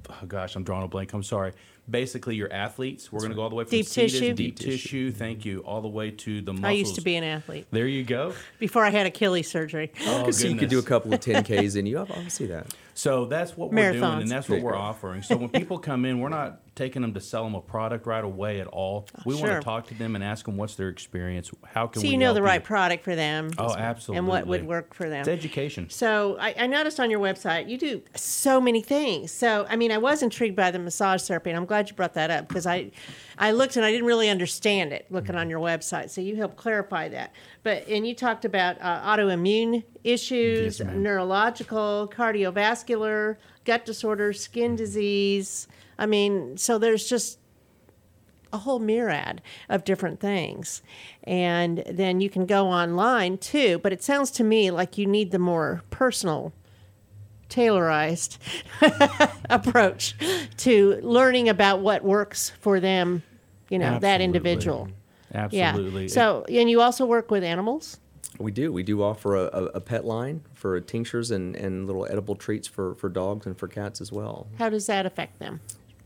[0.09, 1.13] oh gosh, I'm drawing a blank.
[1.13, 1.53] I'm sorry.
[1.89, 3.11] Basically, your athletes.
[3.11, 4.27] We're going to go all the way from Deep seated- tissue?
[4.33, 4.71] deep Deep tissue.
[4.71, 5.09] tissue.
[5.09, 5.17] Mm-hmm.
[5.19, 5.59] Thank you.
[5.61, 6.65] All the way to the muscles.
[6.65, 8.33] I used to be an athlete There you go.
[8.57, 9.91] before I had Achilles surgery.
[10.05, 11.99] Oh, oh, so you could do a couple of 10Ks in you.
[11.99, 12.73] I I see that.
[12.95, 15.23] So that's what we're doing, and that's what we're offering.
[15.23, 18.23] So when people come in, we're not taking them to sell them a product right
[18.23, 19.07] away at all.
[19.17, 21.49] Ah, we want to talk to them and ask them what's their experience.
[21.65, 23.49] How can So we you know help the right product for them.
[23.57, 24.19] Oh, absolutely.
[24.19, 25.21] And what would work for them.
[25.21, 25.89] It's education.
[25.89, 29.31] So I, I noticed on your website you do so many things.
[29.31, 32.13] So I mean, I was intrigued by the massage therapy, and I'm glad you brought
[32.13, 32.91] that up because I,
[33.35, 36.11] I looked and I didn't really understand it looking on your website.
[36.11, 37.33] So you helped clarify that.
[37.63, 45.67] But and you talked about uh, autoimmune issues, Yes, neurological, cardiovascular, gut disorders, skin disease.
[45.97, 47.39] I mean, so there's just
[48.51, 50.83] a whole myriad of different things.
[51.23, 55.31] And then you can go online too, but it sounds to me like you need
[55.31, 56.53] the more personal,
[57.53, 58.37] tailorized
[59.49, 60.15] approach
[60.57, 63.23] to learning about what works for them,
[63.69, 64.89] you know, that individual.
[65.33, 66.03] Absolutely.
[66.03, 66.07] Yeah.
[66.07, 67.99] So, and you also work with animals?
[68.39, 68.71] We do.
[68.71, 72.67] We do offer a, a, a pet line for tinctures and, and little edible treats
[72.67, 74.47] for, for dogs and for cats as well.
[74.57, 75.61] How does that affect them?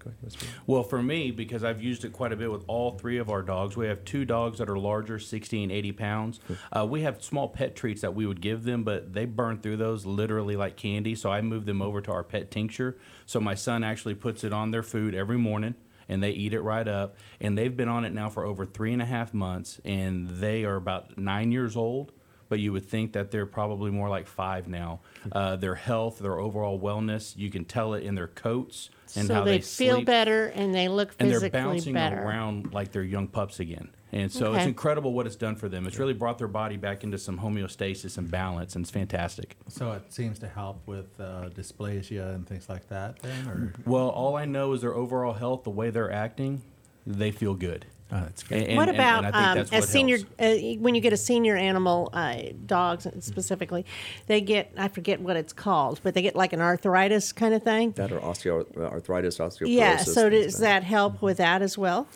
[0.08, 0.38] Go ahead, Ms.
[0.42, 0.52] Moore.
[0.66, 3.42] Well, for me, because I've used it quite a bit with all three of our
[3.42, 6.40] dogs, we have two dogs that are larger, 60 and 80 pounds.
[6.72, 9.78] Uh, we have small pet treats that we would give them, but they burn through
[9.78, 11.16] those literally like candy.
[11.16, 12.98] So I moved them over to our pet tincture.
[13.26, 15.76] So my son actually puts it on their food every morning.
[16.10, 17.18] And they eat it right up.
[17.42, 19.82] And they've been on it now for over three and a half months.
[19.84, 22.14] And they are about nine years old.
[22.50, 25.00] But you would think that they're probably more like five now.
[25.32, 29.34] Uh, their health, their overall wellness, you can tell it in their coats and so
[29.36, 32.22] how they, they, feel sleep better and they look and they're bouncing better.
[32.22, 33.90] around like they're young pups again.
[34.12, 35.86] And so it's incredible what it's done for them.
[35.86, 39.58] It's really brought their body back into some homeostasis and balance, and it's fantastic.
[39.68, 43.20] So it seems to help with uh, dysplasia and things like that.
[43.20, 46.62] Then, or Well, all I know is their overall health, the way they're acting,
[47.06, 47.86] they feel good.
[48.10, 48.64] Oh, that's good.
[48.64, 50.20] And- what and- about and I um, that's a senior?
[50.40, 53.86] Uh, when you get a senior animal, uh, dogs specifically,
[54.28, 57.64] they get I forget what it's called, but they get like an arthritis kind of
[57.64, 57.92] thing.
[57.92, 59.74] That or osteoarthritis, osteoporosis.
[59.74, 59.98] Yeah.
[59.98, 62.08] So does like that help with that as well?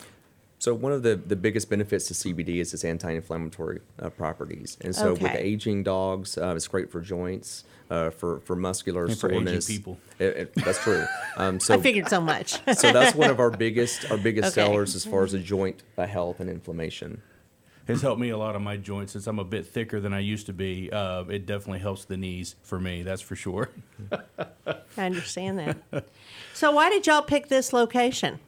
[0.59, 4.95] So one of the, the biggest benefits to CBD is its anti-inflammatory uh, properties, and
[4.95, 9.31] so with aging dogs, uh, it's great for joints, uh, for for muscular And for
[9.31, 9.99] aging people.
[10.17, 11.05] It- it- that's true.
[11.37, 12.53] Um, so I figured so much.
[12.77, 14.65] so that's one of our biggest our biggest Okay.
[14.67, 17.21] sellers as far as the joint uh, health and inflammation.
[17.87, 20.19] It's helped me a lot on my joints since I'm a bit thicker than I
[20.19, 20.89] used to be.
[20.91, 23.69] Uh, it definitely helps the knees for me, that's for sure.
[24.11, 26.05] I understand that.
[26.53, 28.39] So why did y'all pick this location?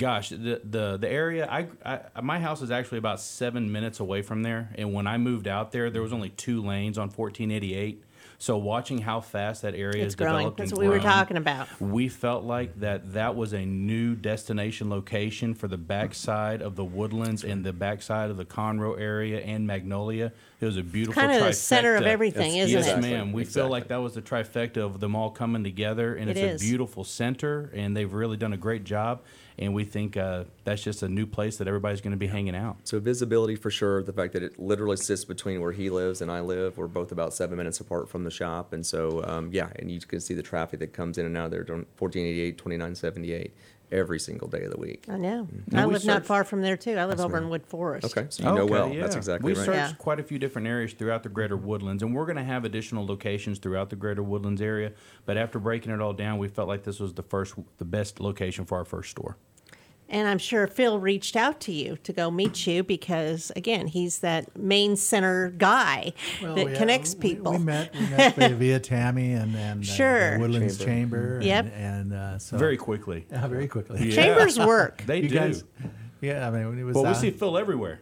[0.00, 4.22] Gosh, the the the area I, I my house is actually about seven minutes away
[4.22, 8.02] from there, and when I moved out there, there was only two lanes on 1488.
[8.38, 10.32] So watching how fast that area It's has growing.
[10.36, 11.68] developed, That's and what we were talking about.
[11.78, 16.84] We felt like that that was a new destination location for the backside of the
[16.84, 20.32] woodlands and the backside of the Conroe area and Magnolia.
[20.58, 22.90] It was a beautiful Kinda the center of everything, Yes, isn't yes, it?
[22.96, 23.10] Exactly.
[23.10, 23.32] ma'am.
[23.32, 26.54] We feel like that was the trifecta of them all coming together, and It it's
[26.54, 26.62] is.
[26.62, 29.20] a beautiful center, and they've really done a great job.
[29.60, 32.56] And we think uh, that's just a new place that everybody's going to be hanging
[32.56, 32.78] out.
[32.84, 34.02] So visibility for sure.
[34.02, 36.78] The fact that it literally sits between where he lives and I live.
[36.78, 40.00] We're both about seven minutes apart from the shop, and so um, yeah, and you
[40.00, 41.60] can see the traffic that comes in and out of there.
[41.68, 43.54] on 1488, 2978
[43.92, 45.04] every single day of the week.
[45.08, 45.48] I know.
[45.72, 46.96] And I we live not far from there too.
[46.96, 48.06] I live over in Wood Forest.
[48.16, 48.88] Okay, so you know Okay, well.
[48.88, 49.18] That's yeah.
[49.18, 49.66] exactly we right.
[49.66, 49.92] searched Yeah.
[49.98, 53.04] quite a few different areas throughout the greater woodlands, and we're going to have additional
[53.04, 54.92] locations throughout the greater woodlands area.
[55.26, 58.20] But after breaking it all down, we felt like this was the first, the best
[58.20, 59.36] location for our first store.
[60.12, 64.18] And I'm sure Phil reached out to you to go meet you because, again, he's
[64.18, 67.52] that main center guy Well, that yeah, connects we- people.
[67.52, 70.34] We, met, we met via, via Tammy and, and uh, Sure.
[70.34, 71.36] the Woodlands Chamber.
[71.36, 71.72] and- Yep.
[71.76, 73.26] And, uh, so Very quickly.
[73.30, 74.08] Yeah, very quickly.
[74.08, 74.14] Yeah.
[74.16, 75.04] Chambers work.
[75.06, 75.34] They You do.
[75.36, 75.64] guys-
[76.20, 76.94] yeah, I mean, it was.
[76.94, 78.00] well, we uh, see Phil everywhere.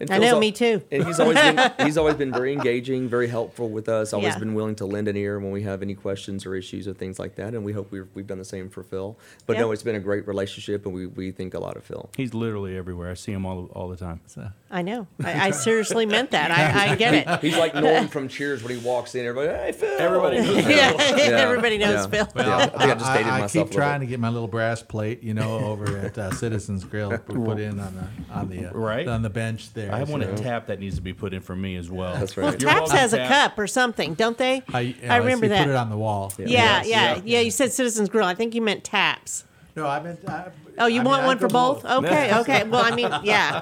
[0.00, 0.82] And I know, al- me too.
[0.90, 4.12] And he's always been he's always been very engaging, very helpful with us.
[4.12, 4.38] Always Yeah.
[4.38, 7.18] been willing to lend an ear when we have any questions or issues or things
[7.18, 7.54] like that.
[7.54, 9.18] And we hope we've, we've done the same for Phil.
[9.46, 12.08] But no, it's been a great relationship, and we, we think a lot of Phil.
[12.16, 13.10] He's literally everywhere.
[13.10, 14.20] I see him all all the time.
[14.70, 15.06] I know.
[15.22, 16.50] I, I seriously meant that.
[16.50, 17.40] I, I get it.
[17.40, 19.24] He's like Norm from Cheers when he walks in.
[19.24, 20.00] Everybody, hey Phil.
[20.00, 20.70] Everybody knows Phil.
[20.70, 21.24] Yeah, Yeah.
[21.40, 22.24] everybody knows Yeah.
[22.24, 22.28] Phil.
[22.36, 25.22] Yeah, I I just dated I, myself keep trying to get my little brass plate,
[25.22, 28.72] you know, over at uh, Citizens Grill, we put in on the on the uh,
[28.72, 29.06] Right.
[29.06, 29.92] on the bench there.
[29.92, 32.14] I have one so- Tap that needs to be put in for me as well.
[32.14, 32.60] That's Well, right.
[32.60, 34.62] You're Taps has a cup or something, don't they?
[34.72, 35.64] I, I uh, remember you that.
[35.64, 36.32] Put it on the wall.
[36.38, 37.22] Yeah, Yes, yeah, yeah.
[37.24, 38.26] yeah, You said Citizens Grill.
[38.26, 39.44] I think you meant Taps.
[39.76, 40.20] No, I meant.
[40.28, 41.84] I, Oh, you I want mean, one I'd for go both?
[41.84, 42.64] Okay, okay.
[42.64, 43.60] Well, I mean, yeah.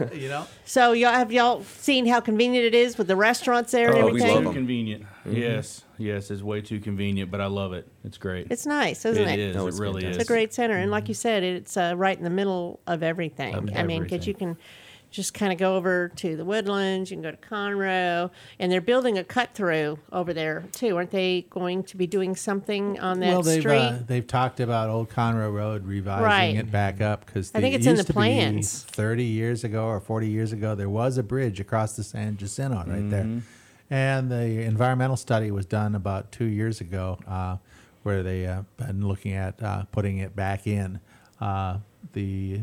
[0.00, 0.46] Uh, you know.
[0.64, 4.02] So y'all have y'all seen how convenient it is with the restaurants there and Oh,
[4.06, 4.34] we everything?
[4.34, 4.54] love Too 'em.
[4.54, 5.04] convenient.
[5.26, 7.88] Yes, yes, it's way too convenient, but I love it.
[8.04, 8.48] It's great.
[8.50, 9.38] It's nice, isn't it?
[9.38, 9.56] It is.
[9.56, 10.10] No, it really fantastic.
[10.10, 10.16] is.
[10.16, 13.02] It's a great center, and like you said, it's uh, right in the middle of
[13.02, 13.54] everything.
[13.54, 14.56] Of I mean, because you can
[15.10, 18.80] just kind of go over to the Woodlands, you can go to Conroe, and they're
[18.80, 20.96] building a cut through over there too.
[20.96, 23.76] Aren't they going to be doing something on that well, they've street?
[23.78, 26.56] uh, they've talked about Old Conroe Road revising Right.
[26.56, 28.82] it back up because I think it's in the plans.
[28.88, 32.78] Thirty years ago or forty years ago, there was a bridge across the San Jacinto
[32.84, 33.40] right there,
[33.90, 37.56] and the environmental study was done about two years ago, uh,
[38.02, 41.00] where they uh, been looking at uh, putting it back in.
[41.40, 41.78] Uh,
[42.12, 42.60] the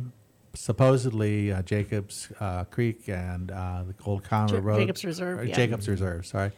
[0.54, 5.56] supposedly uh, Jacobs uh, Creek and uh, the Old Conroe Ja- Road, Jacobs Reserve, yeah.
[5.56, 6.52] Jacobs Reserve, sorry,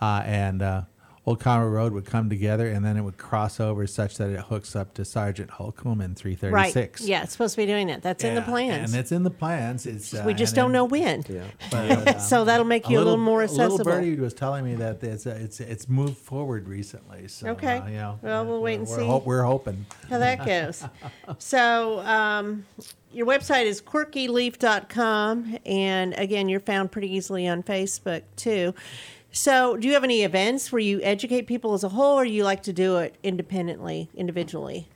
[0.00, 0.82] uh, and uh,
[1.26, 4.40] Old Conroe Road would come together, and then it would cross over such that it
[4.40, 7.00] hooks up to Sergeant Holcomb in three thirty right.
[7.00, 8.02] Yeah, it's supposed to be doing that.
[8.02, 8.92] That's in the plans.
[8.92, 9.86] and it's in the plans.
[9.86, 11.24] It's uh, we just don't then- know when.
[11.28, 11.44] Yeah.
[11.70, 13.76] but, um, So that'll make you a little more A accessible.
[13.78, 17.28] little birdie was telling me that it's uh, it's it's moved forward recently.
[17.28, 17.78] So Okay.
[17.78, 19.06] uh, you know, Well, we'll wait we're- and we're see.
[19.06, 19.86] ho- we're hoping.
[20.10, 20.84] how that goes.
[21.38, 22.66] so, um,
[23.12, 25.58] your website is quirkyleaf.com.
[25.64, 28.74] And again, you're found pretty easily on Facebook too.
[29.36, 32.44] So, do you have any events where you educate people as a whole, or you
[32.44, 34.88] like to do it independently, individually?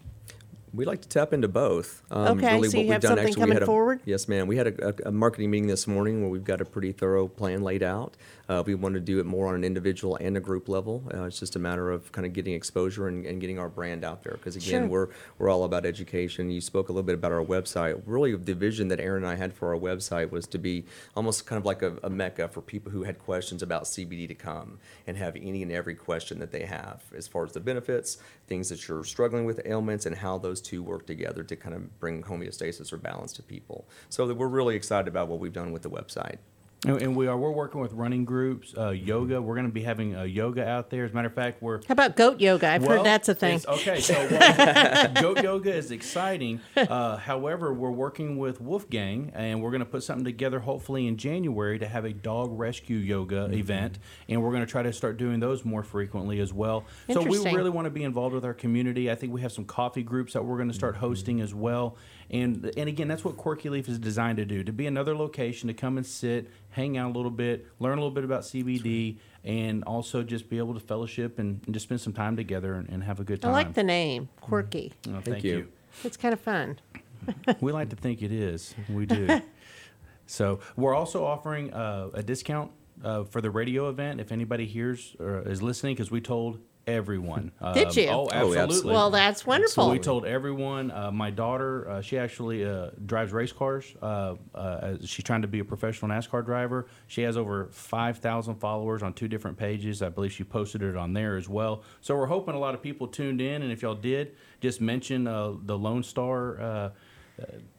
[0.72, 2.02] We like to tap into both.
[2.10, 4.00] Um, Okay, so you have something we coming a- forward?
[4.04, 4.46] Yes, ma'am.
[4.46, 7.26] We had a, a, a marketing meeting this morning where we've got a pretty thorough
[7.28, 8.16] plan laid out.
[8.48, 11.02] Uh, we want to do it more on an individual and a group level.
[11.12, 14.04] Uh, it's just a matter of kind of getting exposure and, and getting our brand
[14.04, 14.32] out there.
[14.34, 14.88] Because again, Sure.
[14.88, 16.50] we're we're all about education.
[16.50, 18.00] You spoke a little bit about our website.
[18.06, 20.84] Really, the vision that Aaron and I had for our website was to be
[21.14, 24.34] almost kind of like a, a mecca for people who had questions about CBD to
[24.34, 28.16] come and have any and every question that they have as far as the benefits,
[28.46, 31.98] things that you're struggling with, ailments, and how those two work together to kind of
[32.00, 33.88] bring homeostasis or balance to people.
[34.08, 36.38] So we're really excited about what we've done with the website.
[36.86, 39.42] And, and we are we're working with running groups, uh, yoga.
[39.42, 41.04] We're going to be having uh, yoga out there.
[41.04, 42.68] As a matter of fact, we're How about goat yoga?
[42.68, 43.60] I've Well, heard that's a thing.
[43.66, 46.60] Okay, so well, goat yoga is exciting.
[46.76, 51.16] Uh, however, we're working with Wolfgang, and we're going to put something together hopefully in
[51.16, 53.54] January to have a dog rescue yoga Mm-hmm.
[53.54, 53.98] event,
[54.28, 56.84] and we're going to try to start doing those more frequently as well.
[57.12, 59.10] So we really want to be involved with our community.
[59.10, 61.00] I think we have some coffee groups that we're going to start Mm-hmm.
[61.06, 61.96] hosting as well.
[62.30, 65.68] And and again, that's what Quirky Leaf is designed to do: to be another location
[65.68, 69.16] to come and sit, hang out a little bit, learn a little bit about CBD,
[69.44, 72.88] and also just be able to fellowship and, and just spend some time together and,
[72.90, 73.50] and have a good time.
[73.50, 74.92] I like the name, quirky.
[75.08, 75.56] Oh, thank, you.
[75.56, 75.68] you.
[76.04, 76.78] It's kind of fun.
[77.60, 78.74] we like to think it is.
[78.90, 79.40] We do.
[80.26, 82.72] so we're also offering uh, a discount
[83.02, 87.52] uh, for the radio event if anybody hears or is listening because we told everyone.
[87.74, 88.06] Did Um, you?
[88.08, 88.58] Oh, Oh, absolutely.
[88.58, 88.92] absolutely.
[88.94, 89.84] Well, that's wonderful.
[89.84, 90.90] So we told everyone.
[90.90, 93.94] Uh, my daughter, uh, she actually uh, drives race cars.
[94.02, 96.86] Uh, uh, she's trying to be a professional NASCAR driver.
[97.06, 100.02] She has over 5,000 followers on two different pages.
[100.02, 101.82] I believe she posted it on there as well.
[102.00, 103.62] So we're hoping a lot of people tuned in.
[103.62, 106.90] And if y'all did, just mention uh, the Lone Star uh, uh,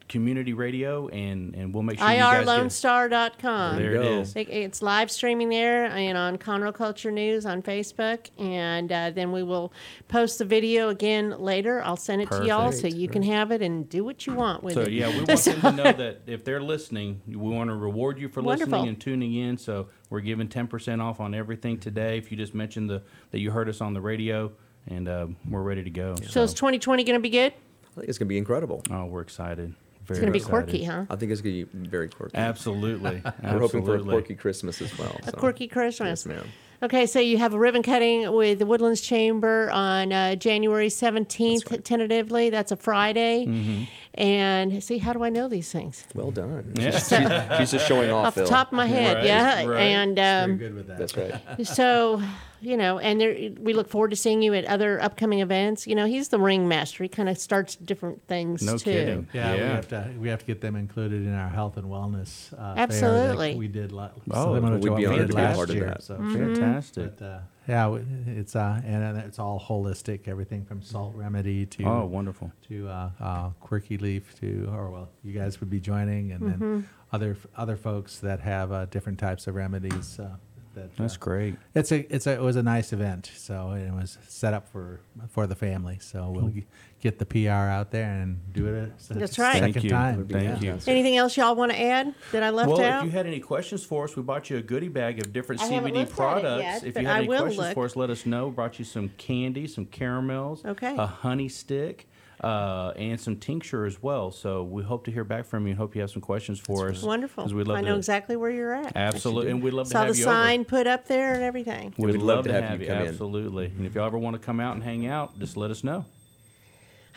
[0.10, 2.47] Community Radio, and, and we'll make sure you guys get.
[2.47, 3.76] IRLoneStar.com.
[3.78, 4.20] There it go.
[4.22, 4.36] is.
[4.36, 8.30] It- It's live streaming there and on Conroe Culture News on Facebook.
[8.38, 9.72] And uh, then we will
[10.07, 11.82] post the video again later.
[11.84, 12.95] I'll send it to y'all so Perfect.
[12.95, 14.86] you can have it and do what you want with So it.
[14.86, 18.20] So, yeah, we want them to know that if they're listening, we want to reward
[18.20, 18.72] you for Wonderful.
[18.74, 19.57] listening and tuning in.
[19.57, 22.18] So we're giving ten percent off on everything today.
[22.18, 24.51] If you just mentioned the that you heard us on the radio,
[24.88, 26.16] and uh, we're ready to go.
[26.30, 27.53] So is 2020 going to be good?
[27.53, 28.82] I think it's going to be incredible.
[28.91, 29.74] oh, we're excited.
[30.10, 31.05] Very It's going to be quirky, huh?
[31.07, 32.36] I think it's going to be very quirky.
[32.36, 33.22] Absolutely.
[33.43, 35.16] We're hoping for a quirky Christmas as well.
[35.22, 35.38] A so.
[35.38, 36.26] quirky Christmas.
[36.26, 36.47] Yes, ma'am.
[36.82, 41.84] Okay, so you have a ribbon cutting with the Woodlands Chamber on uh, January 17th,
[41.84, 42.49] tentatively.
[42.49, 43.45] That's a Friday.
[43.45, 43.84] Mm-hmm.
[44.20, 46.03] And see, how do I know these things?
[46.13, 46.74] Well done.
[46.78, 46.91] Yeah.
[46.91, 48.49] She's, she's- she's just showing off, Off the Phil.
[48.49, 49.63] top of my head, Right, yeah.
[49.65, 49.80] right.
[49.80, 50.97] And Very um, good with that.
[50.97, 51.41] That's right.
[51.65, 52.22] so,
[52.59, 55.88] you know, and there, we look forward to seeing you at other upcoming events.
[55.88, 57.01] You know, he's the ringmaster.
[57.03, 58.91] He kind of starts different things No too.
[58.91, 59.28] kidding.
[59.32, 62.51] Yeah, we have to we have to get them included in our health and wellness.
[62.51, 63.55] Uh, fair that Absolutely.
[63.55, 65.86] we did la- Oh, similar we'd be honored to be a last part of year.
[65.86, 66.03] that.
[66.03, 66.55] So, Mm-hmm.
[66.55, 67.17] Fantastic.
[67.17, 67.39] but uh,
[67.70, 67.97] yeah,
[68.28, 70.28] it's uh, and it's all holistic.
[70.28, 72.51] Everything from salt remedy to Oh, wonderful.
[72.70, 76.59] to uh, uh, quirky leaf to or well, you guys would be joining, and Mm-hmm.
[76.76, 80.20] then other other folks that have uh, different types of remedies.
[80.20, 80.36] Uh,
[80.76, 81.55] that, That's uh, great.
[81.76, 83.32] It's a it's a it was a nice event.
[83.36, 84.99] So it was set up for
[85.30, 85.97] for the family.
[86.01, 86.65] So we'll g-
[87.02, 89.54] get the PR out there and do it a se- That's right.
[89.54, 89.89] second Thank you.
[89.89, 90.28] time.
[90.28, 90.78] Thank you.
[90.88, 93.00] Anything else y'all want to add that I left Well, out?
[93.06, 95.62] if you had any questions for us, we bought you a goodie bag of different
[95.62, 96.62] I haven't CBD looked at it products.
[96.64, 97.74] yet, if but you had I any questions look.
[97.74, 98.50] for us, let us know.
[98.50, 100.93] Brought you some candy, some caramels, Okay.
[100.97, 102.08] a honey stick,
[102.43, 104.32] uh, and some tincture as well.
[104.32, 106.89] So we hope to hear back from you and hope you have some questions for
[106.89, 107.02] us.
[107.04, 107.43] Wonderful.
[107.43, 108.93] 'cause we'd love I know to, exactly where you're at.
[108.95, 110.14] Absolutely, and we'd love to have you.
[110.16, 110.70] Saw the sign over.
[110.70, 111.93] put up there and everything.
[111.97, 112.88] We'd, We'd love, to have, you.
[112.88, 113.08] come in.
[113.08, 113.66] Absolutely.
[113.78, 116.06] And if y'all ever want to come out and hang out, just let us know.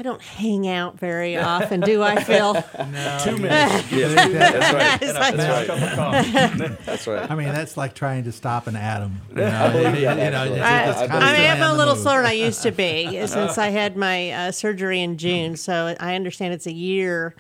[0.03, 2.55] I don't hang out very often, do I, Phil?
[3.23, 3.93] Two minutes.
[3.93, 5.03] Yes, that's right.
[5.03, 5.79] It's like- That's right.
[5.79, 6.77] Cup of coffee.
[6.85, 7.31] That's right.
[7.31, 9.21] I mean, that's like trying to stop an atom.
[9.31, 11.75] You know, believe you know, it's- I, it's I believe I constantly mean, I'm a
[11.79, 15.55] little slower than I used to be since I had my uh, surgery in June.
[15.57, 17.37] So I understand it's a year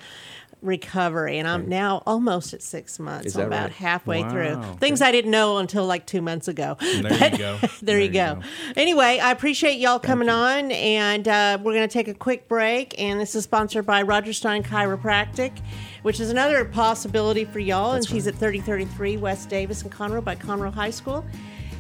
[0.62, 3.34] recovery, and I'm now almost at six months.
[3.36, 3.72] I'm about right?
[3.72, 4.56] halfway through.
[4.56, 4.76] Wow.
[4.80, 6.76] Things I didn't know until like two months ago.
[6.80, 7.58] There But you go.
[7.82, 8.40] there, you go.
[8.76, 12.98] Anyway, I appreciate y'all coming on, and uh, we're going to take a quick break.
[13.00, 15.60] And this is sponsored by Rodgers Stein Chiropractic,
[16.02, 17.92] which is another possibility for y'all.
[17.92, 21.24] and she's at 3033 West Davis in Conroe by Conroe High School.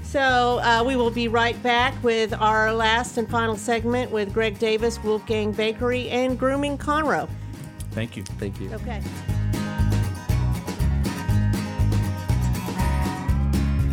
[0.02, 4.58] So uh, we will be right back with our last and final segment with Greg
[4.58, 7.30] Davis, Wolfgang Bakery, and Grooming Conroe.
[7.92, 8.24] Thank you.
[8.24, 8.72] Thank you.
[8.72, 9.02] Okay.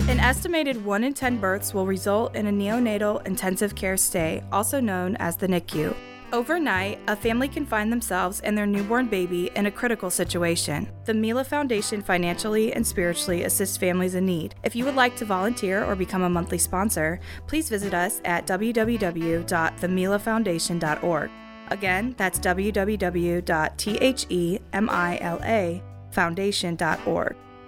[0.10, 4.80] An estimated 1 in 10 births will result in a neonatal intensive care stay, also
[4.80, 5.96] known as the NICU.
[6.34, 10.90] Overnight, a family can find themselves and their newborn baby in a critical situation.
[11.06, 14.56] The Mila Foundation financially and spiritually assists families in need.
[14.64, 18.48] If you would like to volunteer or become a monthly sponsor, please visit us at
[18.48, 21.32] www.themilafoundation.org.
[21.70, 23.76] Again, that's www.themila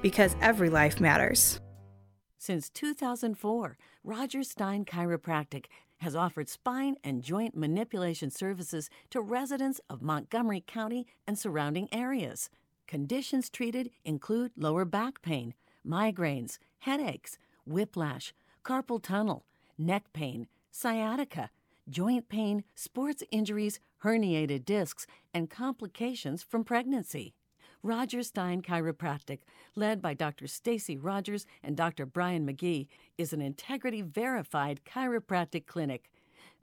[0.01, 1.59] because every life matters.
[2.37, 5.65] Since 2004, Rodgers Stein Chiropractic
[5.97, 12.49] has offered spine and joint manipulation services to residents of Montgomery County and surrounding areas.
[12.87, 15.53] Conditions treated include lower back pain,
[15.87, 17.37] migraines, headaches,
[17.67, 18.33] whiplash,
[18.65, 19.45] carpal tunnel,
[19.77, 21.51] neck pain, sciatica,
[21.89, 27.33] joint pain, sports injuries, herniated discs, and complications from pregnancy.
[27.83, 29.39] Rodgers Stein Chiropractic,
[29.75, 30.47] led by Dr.
[30.47, 32.05] Stacy Rogers and Dr.
[32.05, 36.09] Brian McGee, is an integrity verified chiropractic clinic.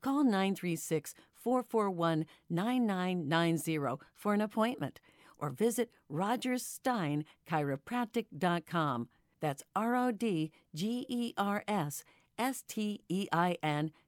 [0.00, 5.00] Call 936 441 9990 for an appointment
[5.38, 9.08] or visit rogerssteinchiropractic.com.
[9.40, 12.02] That's R O D G E R S
[12.38, 13.92] S T E I N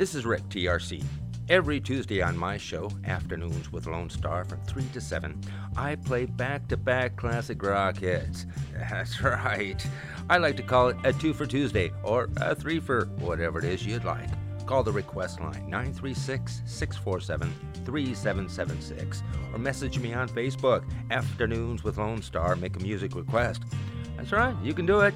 [0.00, 1.04] This is Rick, TRC.
[1.50, 5.38] Every Tuesday on my show, Afternoons with Lone Star from 3 to 7,
[5.76, 8.46] I play back to back classic rock hits.
[8.72, 9.86] That's right.
[10.30, 13.66] I like to call it a 2 for Tuesday or a 3 for whatever it
[13.66, 14.30] is you'd like.
[14.64, 17.52] Call the request line 936 647
[17.84, 19.22] 3776
[19.52, 23.64] or message me on Facebook, Afternoons with Lone Star, make a music request.
[24.16, 25.12] That's right, you can do it.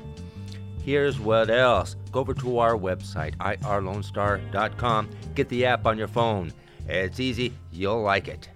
[0.84, 1.96] Here's what else.
[2.12, 5.08] Go over to our website, irlonestar.com.
[5.34, 6.52] Get the app on your phone.
[6.86, 8.50] It's easy, you'll like it.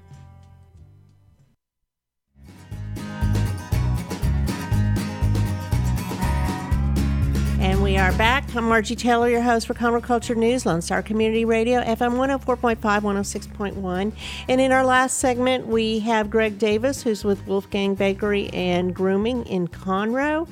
[7.61, 8.55] And we are back.
[8.55, 12.77] I'm Margie Taylor, your host for Conroe Culture News, Lone Star Community Radio, FM 104.5,
[12.79, 14.13] 106.1.
[14.49, 19.45] And in our last segment, we have Greg Davis, who's with Wolfgang Bakery and Grooming
[19.47, 20.49] in Conroe.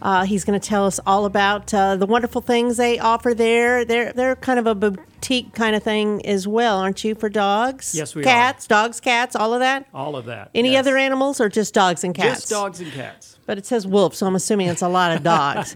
[0.00, 3.84] Uh, he's going to tell us all about uh, the wonderful things they offer there.
[3.84, 7.96] They're, they're kind of a boutique kind of thing as well, aren't you, for dogs?
[7.96, 8.24] Yes, we are.
[8.24, 9.88] cats, dogs, cats, all of that?
[9.92, 10.50] All of that.
[10.54, 10.86] Any yes.
[10.86, 12.42] other animals or just dogs and cats?
[12.42, 13.33] Just dogs and cats.
[13.46, 15.74] But it says wolf, so I'm assuming it's a lot of dogs.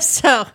[0.00, 0.46] so,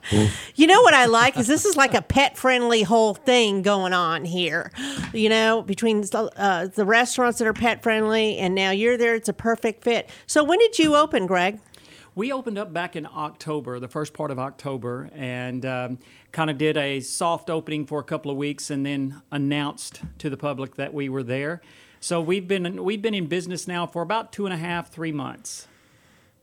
[0.55, 3.93] you know what I like is this is like a pet friendly whole thing going
[3.93, 4.71] on here.
[5.13, 9.29] You know, between uh, the restaurants that are pet friendly and now you're there, it's
[9.29, 10.09] a perfect fit.
[10.27, 11.59] So, when did you open, Greg?
[12.15, 15.97] We opened up back in October, the first part of October, and um,
[16.31, 20.29] kind of did a soft opening for a couple of weeks, and then announced to
[20.29, 21.61] the public that we were there.
[21.99, 25.11] So we've been we've been in business now for about two and a half, three
[25.11, 25.67] months.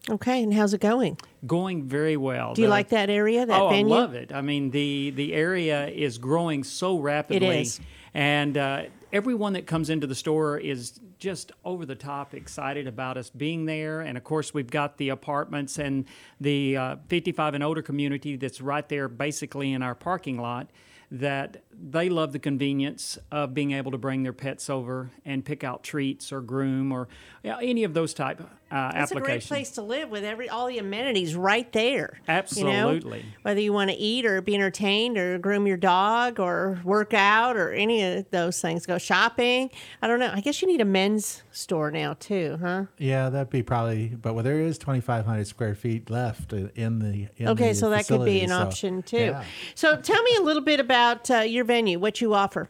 [0.08, 1.18] Okay, and how's it going?
[1.46, 2.54] Going very well.
[2.54, 3.94] Do you the, like that area, that oh, venue?
[3.94, 4.32] I love it.
[4.32, 7.48] I mean, the the area is growing so rapidly.
[7.48, 7.80] It is.
[8.14, 13.16] And uh, everyone that comes into the store is just over the top excited about
[13.16, 14.00] us being there.
[14.00, 16.06] And of course, we've got the apartments and
[16.40, 20.70] the uh, 55 and older community that's right there basically in our parking lot
[21.12, 25.64] that they love the convenience of being able to bring their pets over and pick
[25.64, 27.08] out treats or groom or
[27.42, 28.40] you know, any of those type
[28.70, 32.20] uh, It's a great place to live with every all the amenities right there.
[32.28, 33.18] Absolutely.
[33.18, 33.30] You know?
[33.42, 37.56] Whether you want to eat or be entertained or groom your dog or work out
[37.56, 39.70] or any of those things, go shopping.
[40.02, 40.30] I don't know.
[40.32, 42.84] I guess you need a men's store now too, huh?
[42.98, 44.08] Yeah, that'd be probably.
[44.08, 47.28] But well, there is 2,500 square feet left in the.
[47.36, 49.16] In okay, the so that could be an so, option too.
[49.16, 49.44] yeah.
[49.74, 52.68] So tell me a little bit about uh, your venue, what you offer.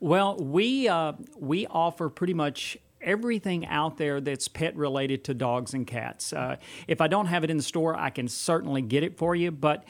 [0.00, 5.72] Well, we uh, we offer pretty much everything out there that's pet related to dogs
[5.72, 6.32] and cats.
[6.32, 9.34] Uh, if I don't have it in the store, I can certainly get it for
[9.34, 9.50] you.
[9.50, 9.84] But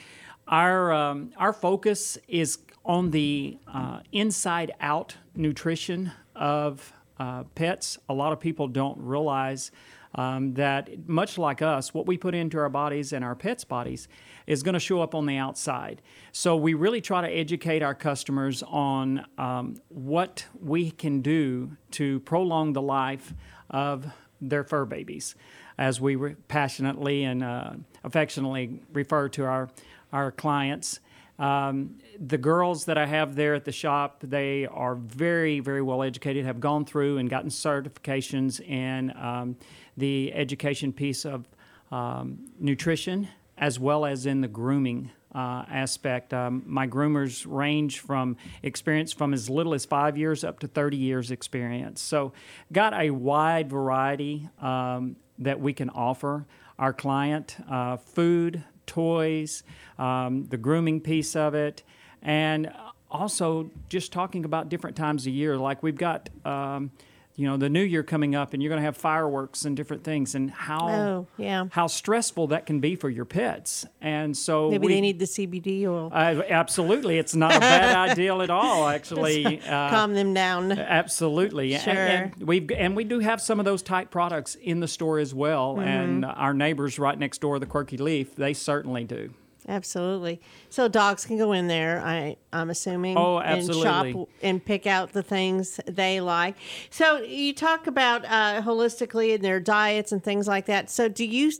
[0.46, 7.98] our um, our focus is on the uh, inside out nutrition of uh, pets.
[8.08, 9.72] A lot of people don't realize.
[10.14, 14.08] Um, that much like us, what we put into our bodies and our pets' bodies
[14.46, 16.02] is going to show up on the outside.
[16.32, 22.20] So we really try to educate our customers on um, what we can do to
[22.20, 23.34] prolong the life
[23.70, 24.06] of
[24.40, 25.34] their fur babies,
[25.78, 27.70] as we re- passionately and uh,
[28.04, 29.68] affectionately refer to our
[30.12, 31.00] our clients.
[31.38, 36.02] Um, the girls that I have there at the shop, they are very, very well
[36.02, 39.56] educated, have gone through and gotten certifications in um,
[39.96, 41.46] the education piece of
[41.90, 43.28] um, nutrition
[43.58, 46.32] as well as in the grooming uh, aspect.
[46.32, 50.96] Um, my groomers range from experience from as little as five years up to 30
[50.96, 52.00] years experience.
[52.00, 52.32] So,
[52.72, 56.46] got a wide variety um, that we can offer
[56.78, 59.62] our client uh, food, toys,
[59.98, 61.82] um, the grooming piece of it,
[62.22, 62.72] and
[63.10, 65.56] also just talking about different times of year.
[65.56, 66.90] Like we've got um,
[67.36, 70.02] you know the new year coming up and you're going to have fireworks and different
[70.04, 71.66] things and how Oh, yeah.
[71.70, 75.26] how stressful that can be for your pets and so Maybe we, they need the
[75.26, 76.10] CBD oil.
[76.12, 80.72] uh, absolutely it's not a bad idea at all actually uh, calm them down.
[80.72, 81.92] Absolutely, And- Sure.
[81.94, 85.34] And, we've and we do have some of those type products in the store as
[85.34, 85.78] well.
[85.80, 86.34] And Mhm.
[86.36, 89.30] our neighbors right next door, the Quirky Leaf, they certainly do.
[89.68, 90.40] Absolutely.
[90.70, 92.00] So dogs can go in there.
[92.04, 93.16] I I'm assuming.
[93.18, 94.12] Oh, And absolutely.
[94.12, 96.56] shop and pick out the things they like.
[96.90, 100.90] So you talk about uh, holistically in their diets and things like that.
[100.90, 101.52] So do you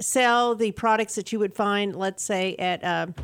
[0.00, 3.14] sell the products that you would find, let's say at um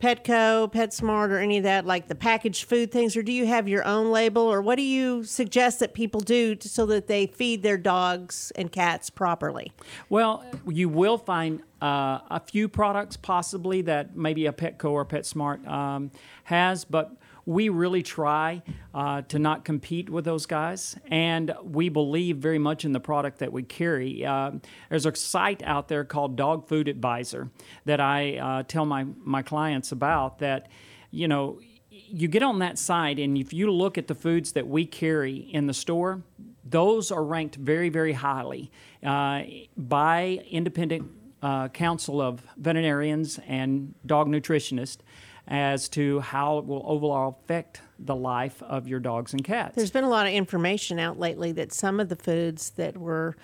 [0.00, 3.66] Petco, PetSmart, or any of that, like the packaged food things, or do you have
[3.66, 7.26] your own label, or what do you suggest that people do to, so that they
[7.26, 9.72] feed their dogs and cats properly?
[10.08, 15.66] Well, you will find uh, a few products possibly that maybe a Petco or PetSmart
[15.68, 16.10] um,
[16.44, 17.16] has, but
[17.46, 18.62] we really try
[18.92, 23.38] uh, to not compete with those guys, and we believe very much in the product
[23.38, 24.24] that we carry.
[24.24, 24.52] Uh,
[24.90, 27.48] there's a site out there called Dog Food Advisor
[27.86, 30.40] that I uh, tell my my clients about.
[30.40, 30.68] That
[31.10, 31.58] you know,
[31.90, 35.36] you get on that site, and if you look at the foods that we carry
[35.36, 36.22] in the store,
[36.64, 38.70] those are ranked very, very highly
[39.02, 39.42] uh,
[39.76, 41.10] by independent
[41.42, 44.98] uh, council of veterinarians and dog nutritionists
[45.46, 49.74] as to how it will overall affect the life of your dogs and cats.
[49.74, 53.34] There's been a lot of information out lately that some of the foods that were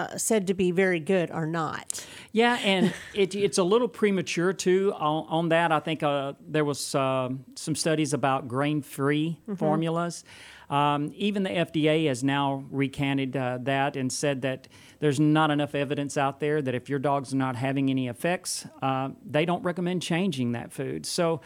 [0.00, 2.06] uh, said to be very good are not.
[2.32, 5.72] Yeah, and it, it's a little premature too on, on that.
[5.72, 9.58] I think uh, there was uh, some studies about grain-free Mhm.
[9.58, 10.24] formulas.
[10.70, 14.68] Um, even the FDA has now recanted uh, that and said that
[15.00, 19.08] there's not enough evidence out there that if your dog's not having any effects, uh,
[19.28, 21.06] they don't recommend changing that food.
[21.06, 21.40] So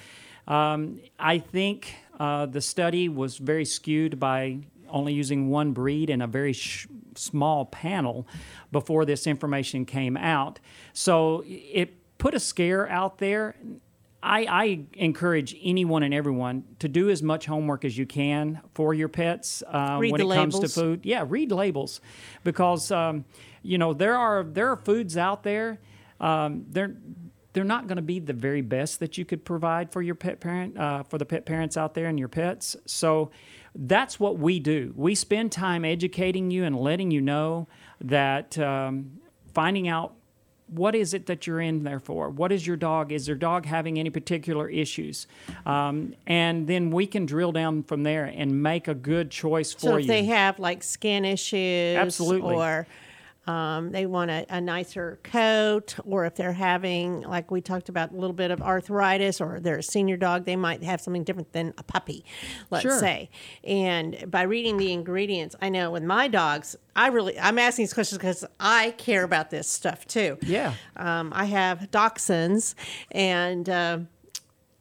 [0.47, 4.59] um, I think uh, the study was very skewed by
[4.95, 6.87] only using one breed and a very sh-
[7.17, 8.27] small panel
[8.73, 10.61] before this information came out.
[10.93, 13.57] So it put a scare out there.
[14.23, 18.95] I, I encourage anyone and everyone to do as much homework as you can for
[18.95, 21.01] your pets uh, when it comes to food.
[21.03, 22.01] Yeah, read labels
[22.43, 23.27] because um,
[23.63, 25.79] you know there are there are foods out there.
[26.21, 26.97] Um, they're
[27.53, 30.41] they're not going to be the very best that you could provide for your pet
[30.41, 32.77] parent uh, for the pet parents out there and your pets.
[32.87, 33.31] So
[33.75, 34.93] that's what we do.
[34.97, 37.67] We spend time educating you and letting you know
[38.01, 39.21] that um,
[39.53, 40.15] finding out
[40.69, 42.31] what is it that you're in there for?
[42.31, 43.13] What is your dog?
[43.13, 45.27] Is your dog having any particular issues?
[45.67, 49.81] Um, and then we can drill down from there and make a good choice for
[49.81, 50.09] So if you.
[50.09, 52.55] they have like skin issues, Absolutely.
[52.55, 52.87] or
[53.47, 58.13] um, they want a, a nicer coat, or if they're having, like we talked about,
[58.13, 61.53] a little bit of arthritis, or they're a senior dog, they might have something different
[61.53, 62.25] than a puppy,
[62.71, 62.99] let's Sure.
[62.99, 63.29] say.
[63.63, 67.95] And by reading the ingredients, I know with my dogs, I really, I'm asking these
[67.95, 70.39] questions because I care about this stuff too.
[70.43, 70.75] Yeah.
[70.97, 72.75] Um, I have dachshunds,
[73.11, 73.99] and uh,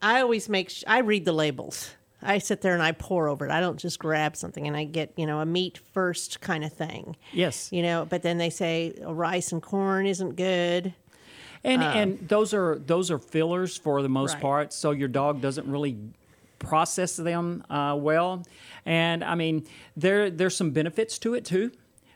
[0.02, 0.70] I always make.
[0.70, 1.96] Sh- I read the labels.
[2.26, 3.52] I sit there and I pour over it.
[3.52, 6.74] I don't just grab something and I get you know a meat first kind of
[6.74, 7.16] thing.
[7.32, 7.70] Yes.
[7.72, 10.94] You know, but then they say oh, rice and corn isn't good.
[11.64, 14.42] And Um, and those are those are fillers for the most Right.
[14.42, 15.98] part, so your dog doesn't really
[16.60, 18.44] process them uh, well.
[18.86, 19.66] And I mean,
[19.98, 21.72] there there's some benefits to it too,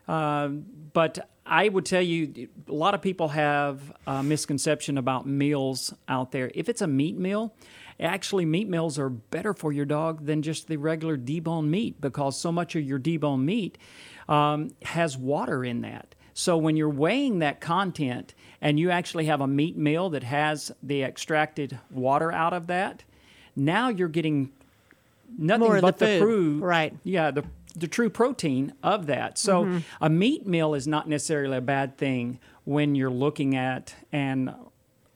[0.08, 5.94] Um but I would tell you, a lot of people have a misconception about meals
[6.08, 6.52] out there.
[6.54, 7.54] If it's a meat meal,
[8.00, 12.40] actually meat meals are better for your dog than just the regular deboned meat because
[12.40, 13.78] so much of your deboned meat
[14.28, 16.16] um, has water in that.
[16.34, 20.72] So when you're weighing that content and you actually have a meat meal that has
[20.84, 23.04] the extracted water out of that,
[23.56, 24.52] now you're getting
[25.36, 26.96] nothing More but the the, food, right.
[27.04, 27.44] Yeah, the
[27.78, 29.38] the true protein of that.
[29.38, 29.84] So Mhm.
[30.02, 34.54] a meat meal is not necessarily a bad thing when you're looking at and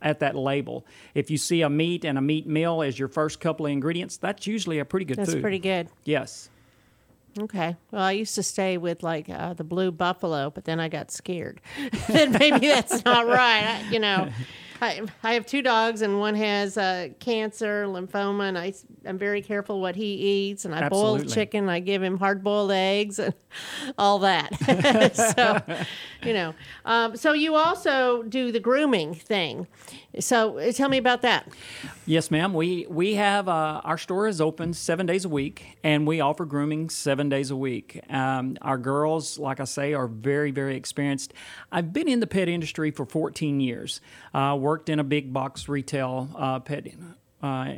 [0.01, 0.85] at that label.
[1.13, 4.17] If you see a meat and a meat meal as your first couple of ingredients,
[4.17, 5.41] that's usually a pretty good That's food.
[5.41, 5.89] pretty good.
[6.05, 6.49] Yes.
[7.39, 7.75] Okay.
[7.91, 11.11] Well, I used to stay with like uh, the blue buffalo, but then I got
[11.11, 11.61] scared.
[12.09, 13.63] then maybe that's not right.
[13.63, 14.29] I, you know,
[14.81, 18.73] I, I have two dogs, and one has uh, cancer, lymphoma, and I
[19.05, 21.69] I'm very careful what he eats, and I boil chicken.
[21.69, 23.33] I give him hard boiled eggs and
[23.97, 24.53] all that.
[25.35, 25.77] so,
[26.27, 26.53] you know.
[26.85, 29.67] Um, so you also do the grooming thing.
[30.19, 31.47] So uh, tell me about that.
[32.07, 32.55] Yes, ma'am.
[32.55, 36.45] We we have uh, our store is open seven days a week, and we offer
[36.45, 38.01] grooming seven days a week.
[38.09, 41.31] Um, our girls, like I say, are very very experienced.
[41.71, 44.01] I've been in the pet industry for 14 years.
[44.33, 46.87] Uh, worked in a big box retail uh, pet.
[47.41, 47.73] Uh,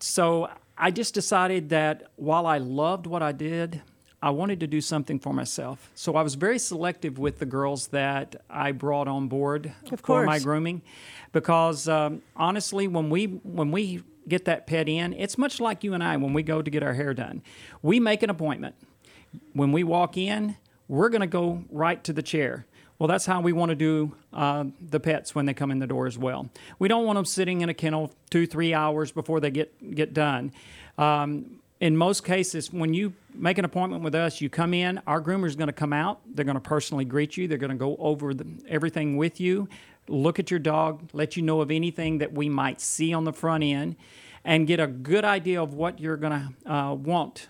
[0.00, 3.82] so I just decided that while I loved what I did,
[4.20, 5.90] I wanted to do something for myself.
[5.94, 10.24] So I was very selective with the girls that I brought on board Of for
[10.24, 10.82] my grooming,
[11.32, 15.94] because um, honestly, when we when we get that pet in, it's much like you
[15.94, 17.42] and I when we go to get our hair done.
[17.80, 18.74] We make an appointment.
[19.52, 20.56] When we walk in,
[20.88, 22.66] we're going to go right to the chair.
[22.98, 25.86] Well, that's how we want to do uh, the pets when they come in the
[25.86, 26.50] door as well.
[26.80, 30.12] We don't want them sitting in a kennel two, three hours before they get get
[30.12, 30.52] done.
[30.96, 35.00] Um, in most cases, when you make an appointment with us, you come in.
[35.06, 36.20] Our groomer is going to come out.
[36.34, 37.46] They're going to personally greet you.
[37.46, 39.68] They're going to go over the, everything with you,
[40.08, 43.32] look at your dog, let you know of anything that we might see on the
[43.32, 43.96] front end,
[44.44, 46.32] and get a good idea of what you're going
[46.64, 47.48] to uh, want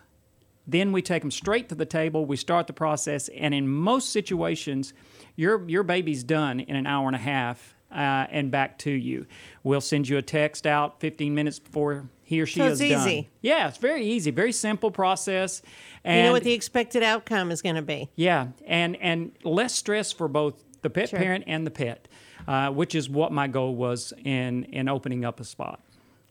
[0.68, 2.26] then we take them straight to the table.
[2.26, 4.92] We start the process, and in most situations,
[5.34, 9.26] your your baby's done in an hour and a half uh, and back to you.
[9.62, 12.90] We'll send you a text out 15 minutes before he or she So is it's
[12.92, 13.08] done.
[13.08, 13.30] easy.
[13.40, 15.62] Yeah, it's very easy, very simple process.
[16.04, 18.10] And you know what the expected outcome is going to be.
[18.16, 21.18] yeah, and and less stress for both the pet Sure.
[21.18, 22.06] parent and the pet,
[22.46, 25.80] uh, which is what my goal was in in opening up a spot.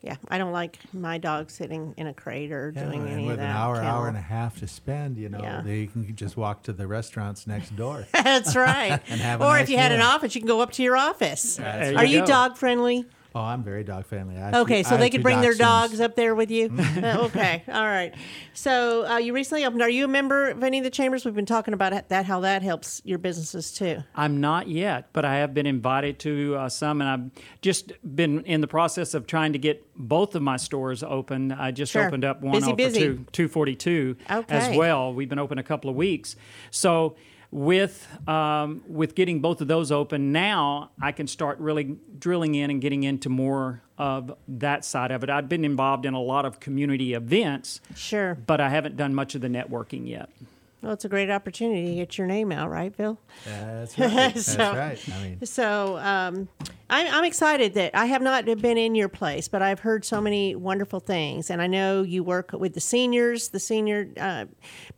[0.00, 3.24] Yeah, I don't like my dog sitting in a crate or Yeah, doing and any
[3.24, 3.50] with of that.
[3.50, 3.90] an hour, kennel.
[3.90, 5.60] hour and a half to spend, you know, Yeah.
[5.62, 8.06] they can just walk to the restaurants next door.
[8.12, 9.00] That's right.
[9.08, 10.84] and have a or nice if you had an office, you can go up to
[10.84, 11.56] your office.
[11.56, 12.08] That's Are right.
[12.08, 13.06] you dog friendly?
[13.34, 14.36] Oh, I'm very dog friendly.
[14.38, 15.58] I Okay, two- so I they have could bring their dachshunds.
[15.58, 16.70] dogs up there with you.
[16.98, 18.14] Uh, okay, all right.
[18.54, 19.82] So uh, you recently opened.
[19.82, 21.24] Are you a member of any of the chambers?
[21.24, 23.98] We've been talking about that, how that helps your businesses too.
[24.16, 28.42] I'm not yet, but I have been invited to uh, some, and I've just been
[28.44, 31.52] in the process of trying to get both of my stores open.
[31.52, 32.06] I just Sure.
[32.06, 33.00] opened up one Busy, over busy.
[33.00, 34.16] two, 242
[34.48, 35.12] as well.
[35.14, 36.34] We've been open a couple of weeks,
[36.70, 37.14] so
[37.50, 42.70] with um, with getting both of those open now, I can start really drilling in
[42.70, 45.30] and getting into more of that side of it.
[45.30, 48.34] I've been involved in a lot of community events, Sure.
[48.34, 50.28] but I haven't done much of the networking yet.
[50.80, 53.18] Well, it's a great opportunity to get your name out, right, Bill?
[53.44, 54.10] That's right.
[54.34, 54.98] That's So- right.
[55.12, 56.48] I mean, So um,
[56.88, 60.20] I'm, I'm excited that I have not been in your place, but I've heard so
[60.20, 61.50] many wonderful things.
[61.50, 64.44] And I know you work with the seniors, the senior uh,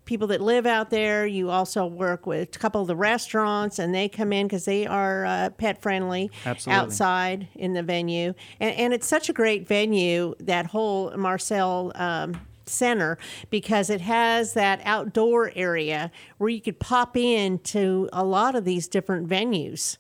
[0.04, 1.26] people that live out there.
[1.26, 4.86] You also work with a couple of the restaurants, and they come in because they
[4.86, 6.78] are uh, pet friendly Absolutely.
[6.78, 8.34] outside in the venue.
[8.60, 11.92] And, and it's such a great venue, that whole Marcel.
[11.94, 13.18] Um, center
[13.50, 18.64] because it has that outdoor area where you could pop in to a lot of
[18.64, 19.96] these different venues.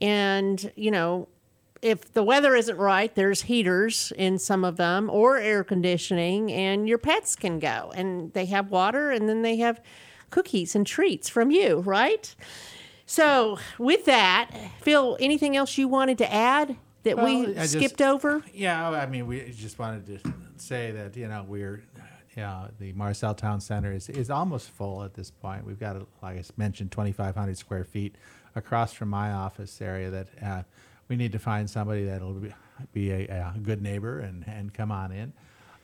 [0.00, 1.28] And you know
[1.80, 6.88] if the weather isn't right there's heaters in some of them or air conditioning and
[6.88, 9.80] your pets can go and they have water and then they have
[10.30, 12.34] cookies and treats from you right?
[13.06, 14.50] So with that
[14.80, 18.42] phil anything else you wanted to add that Well, we I just- skipped over?
[18.52, 21.84] Yeah, I mean, we just wanted to say that you know we're,
[22.38, 25.66] yeah, the Marcel Town Center is, is almost full at this point.
[25.66, 28.14] We've got, like I mentioned, 2,500 square feet
[28.54, 30.08] across from my office area.
[30.08, 30.62] That uh,
[31.08, 32.54] we need to find somebody that'll be,
[32.92, 35.32] be a, a good neighbor and, and come on in.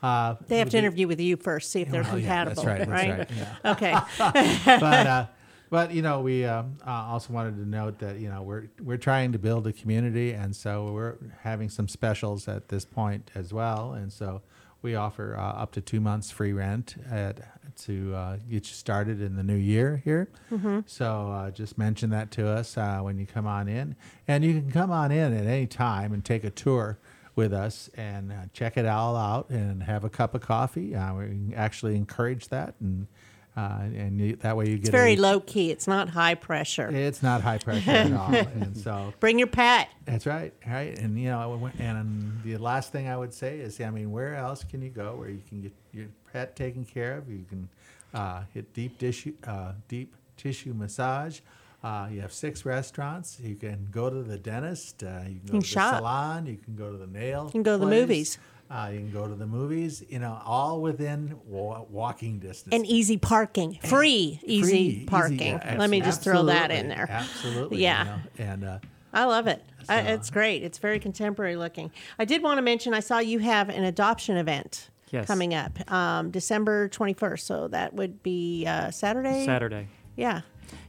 [0.00, 2.66] Uh, they have to the- interview with you first see if they're yeah, compatible that's
[2.66, 2.88] right.
[2.88, 3.30] That's right.
[3.64, 3.72] yeah.
[3.72, 3.94] okay
[4.78, 5.26] but uh,
[5.70, 8.98] but you know we um, uh, also wanted to note that you know we're we're
[8.98, 13.54] trying to build a community and so we're having some specials at this point as
[13.54, 14.42] well and so
[14.84, 17.40] we offer uh, up to two months free rent at,
[17.76, 20.28] to uh, get you started in the new year here.
[20.52, 20.84] Mhm.
[20.86, 23.96] so uh, just mention that to us uh, when you come on in.
[24.28, 26.98] And you can come on in at any time and take a tour
[27.34, 30.94] with us and uh, check it all out and have a cup of coffee.
[30.94, 33.08] Uh, we actually encourage that and
[33.56, 36.34] uh, and you, that way you get it's very a, low key it's not high
[36.34, 40.98] pressure It's not high pressure at all, and so bring your pet that's right, right.
[40.98, 44.64] And you know, and the last thing I would say is, I mean, where else
[44.64, 47.30] can you go where you can get your pet taken care of?
[47.30, 47.68] You can
[48.12, 51.40] uh, hit deep tissue, uh, deep tissue massage.
[51.82, 53.38] Uh, you have six restaurants.
[53.42, 55.02] You can go to the dentist.
[55.02, 56.46] Uh, you can go can to the salon.
[56.46, 57.44] You can go to the nail.
[57.46, 58.38] You can go to the movies.
[58.70, 60.02] Uh, you can go to the movies.
[60.08, 62.74] You know, all within wa- walking distance.
[62.74, 67.06] and easy parking free easy Free, parking yeah, let me just throw that in there
[67.08, 67.76] Absolutely.
[67.78, 68.78] you yeah know, And uh,
[69.12, 69.62] I love it.
[69.88, 70.62] I, it's great.
[70.64, 71.92] It's very contemporary looking.
[72.18, 75.26] I did want to mention I saw you have an adoption event Yes.
[75.28, 77.40] coming up, um, December 21st.
[77.40, 79.44] So that would be uh, Saturday.
[79.44, 79.86] Saturday.
[80.16, 80.40] Yeah.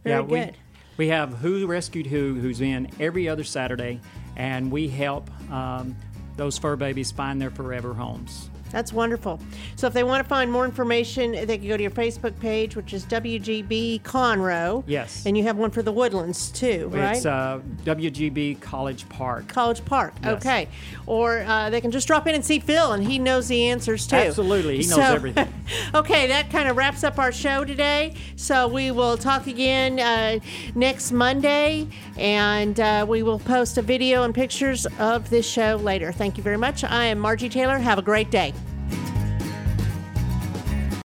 [0.04, 0.58] Very yeah, we, good.
[0.98, 4.00] We have Who Rescued Who, who's in every other Saturday,
[4.36, 5.96] and we help um,
[6.38, 8.50] those fur babies find their forever homes.
[8.76, 9.40] That's wonderful.
[9.78, 12.76] So if they want to find more information, they can go to your Facebook page,
[12.76, 14.84] which is WGB Conroe.
[14.86, 15.26] Yes.
[15.26, 17.16] And you have one for the Woodlands too, right?
[17.16, 19.48] It's uh, WGB College Park.
[19.48, 20.14] College Park.
[20.22, 20.34] Yes.
[20.46, 20.68] Okay.
[21.06, 24.06] Or uh, they can just drop in and see Phil, and he knows the answers
[24.08, 24.18] too.
[24.18, 25.48] Absolutely, he knows So- everything.
[25.96, 28.14] okay, that kind of wraps up our show today.
[28.36, 30.40] So we will talk again uh,
[30.76, 36.12] next Monday, and uh, we will post a video and pictures of this show later.
[36.12, 36.84] Thank you very much.
[36.84, 37.78] I am Margie Taylor.
[37.78, 38.54] Have a great day.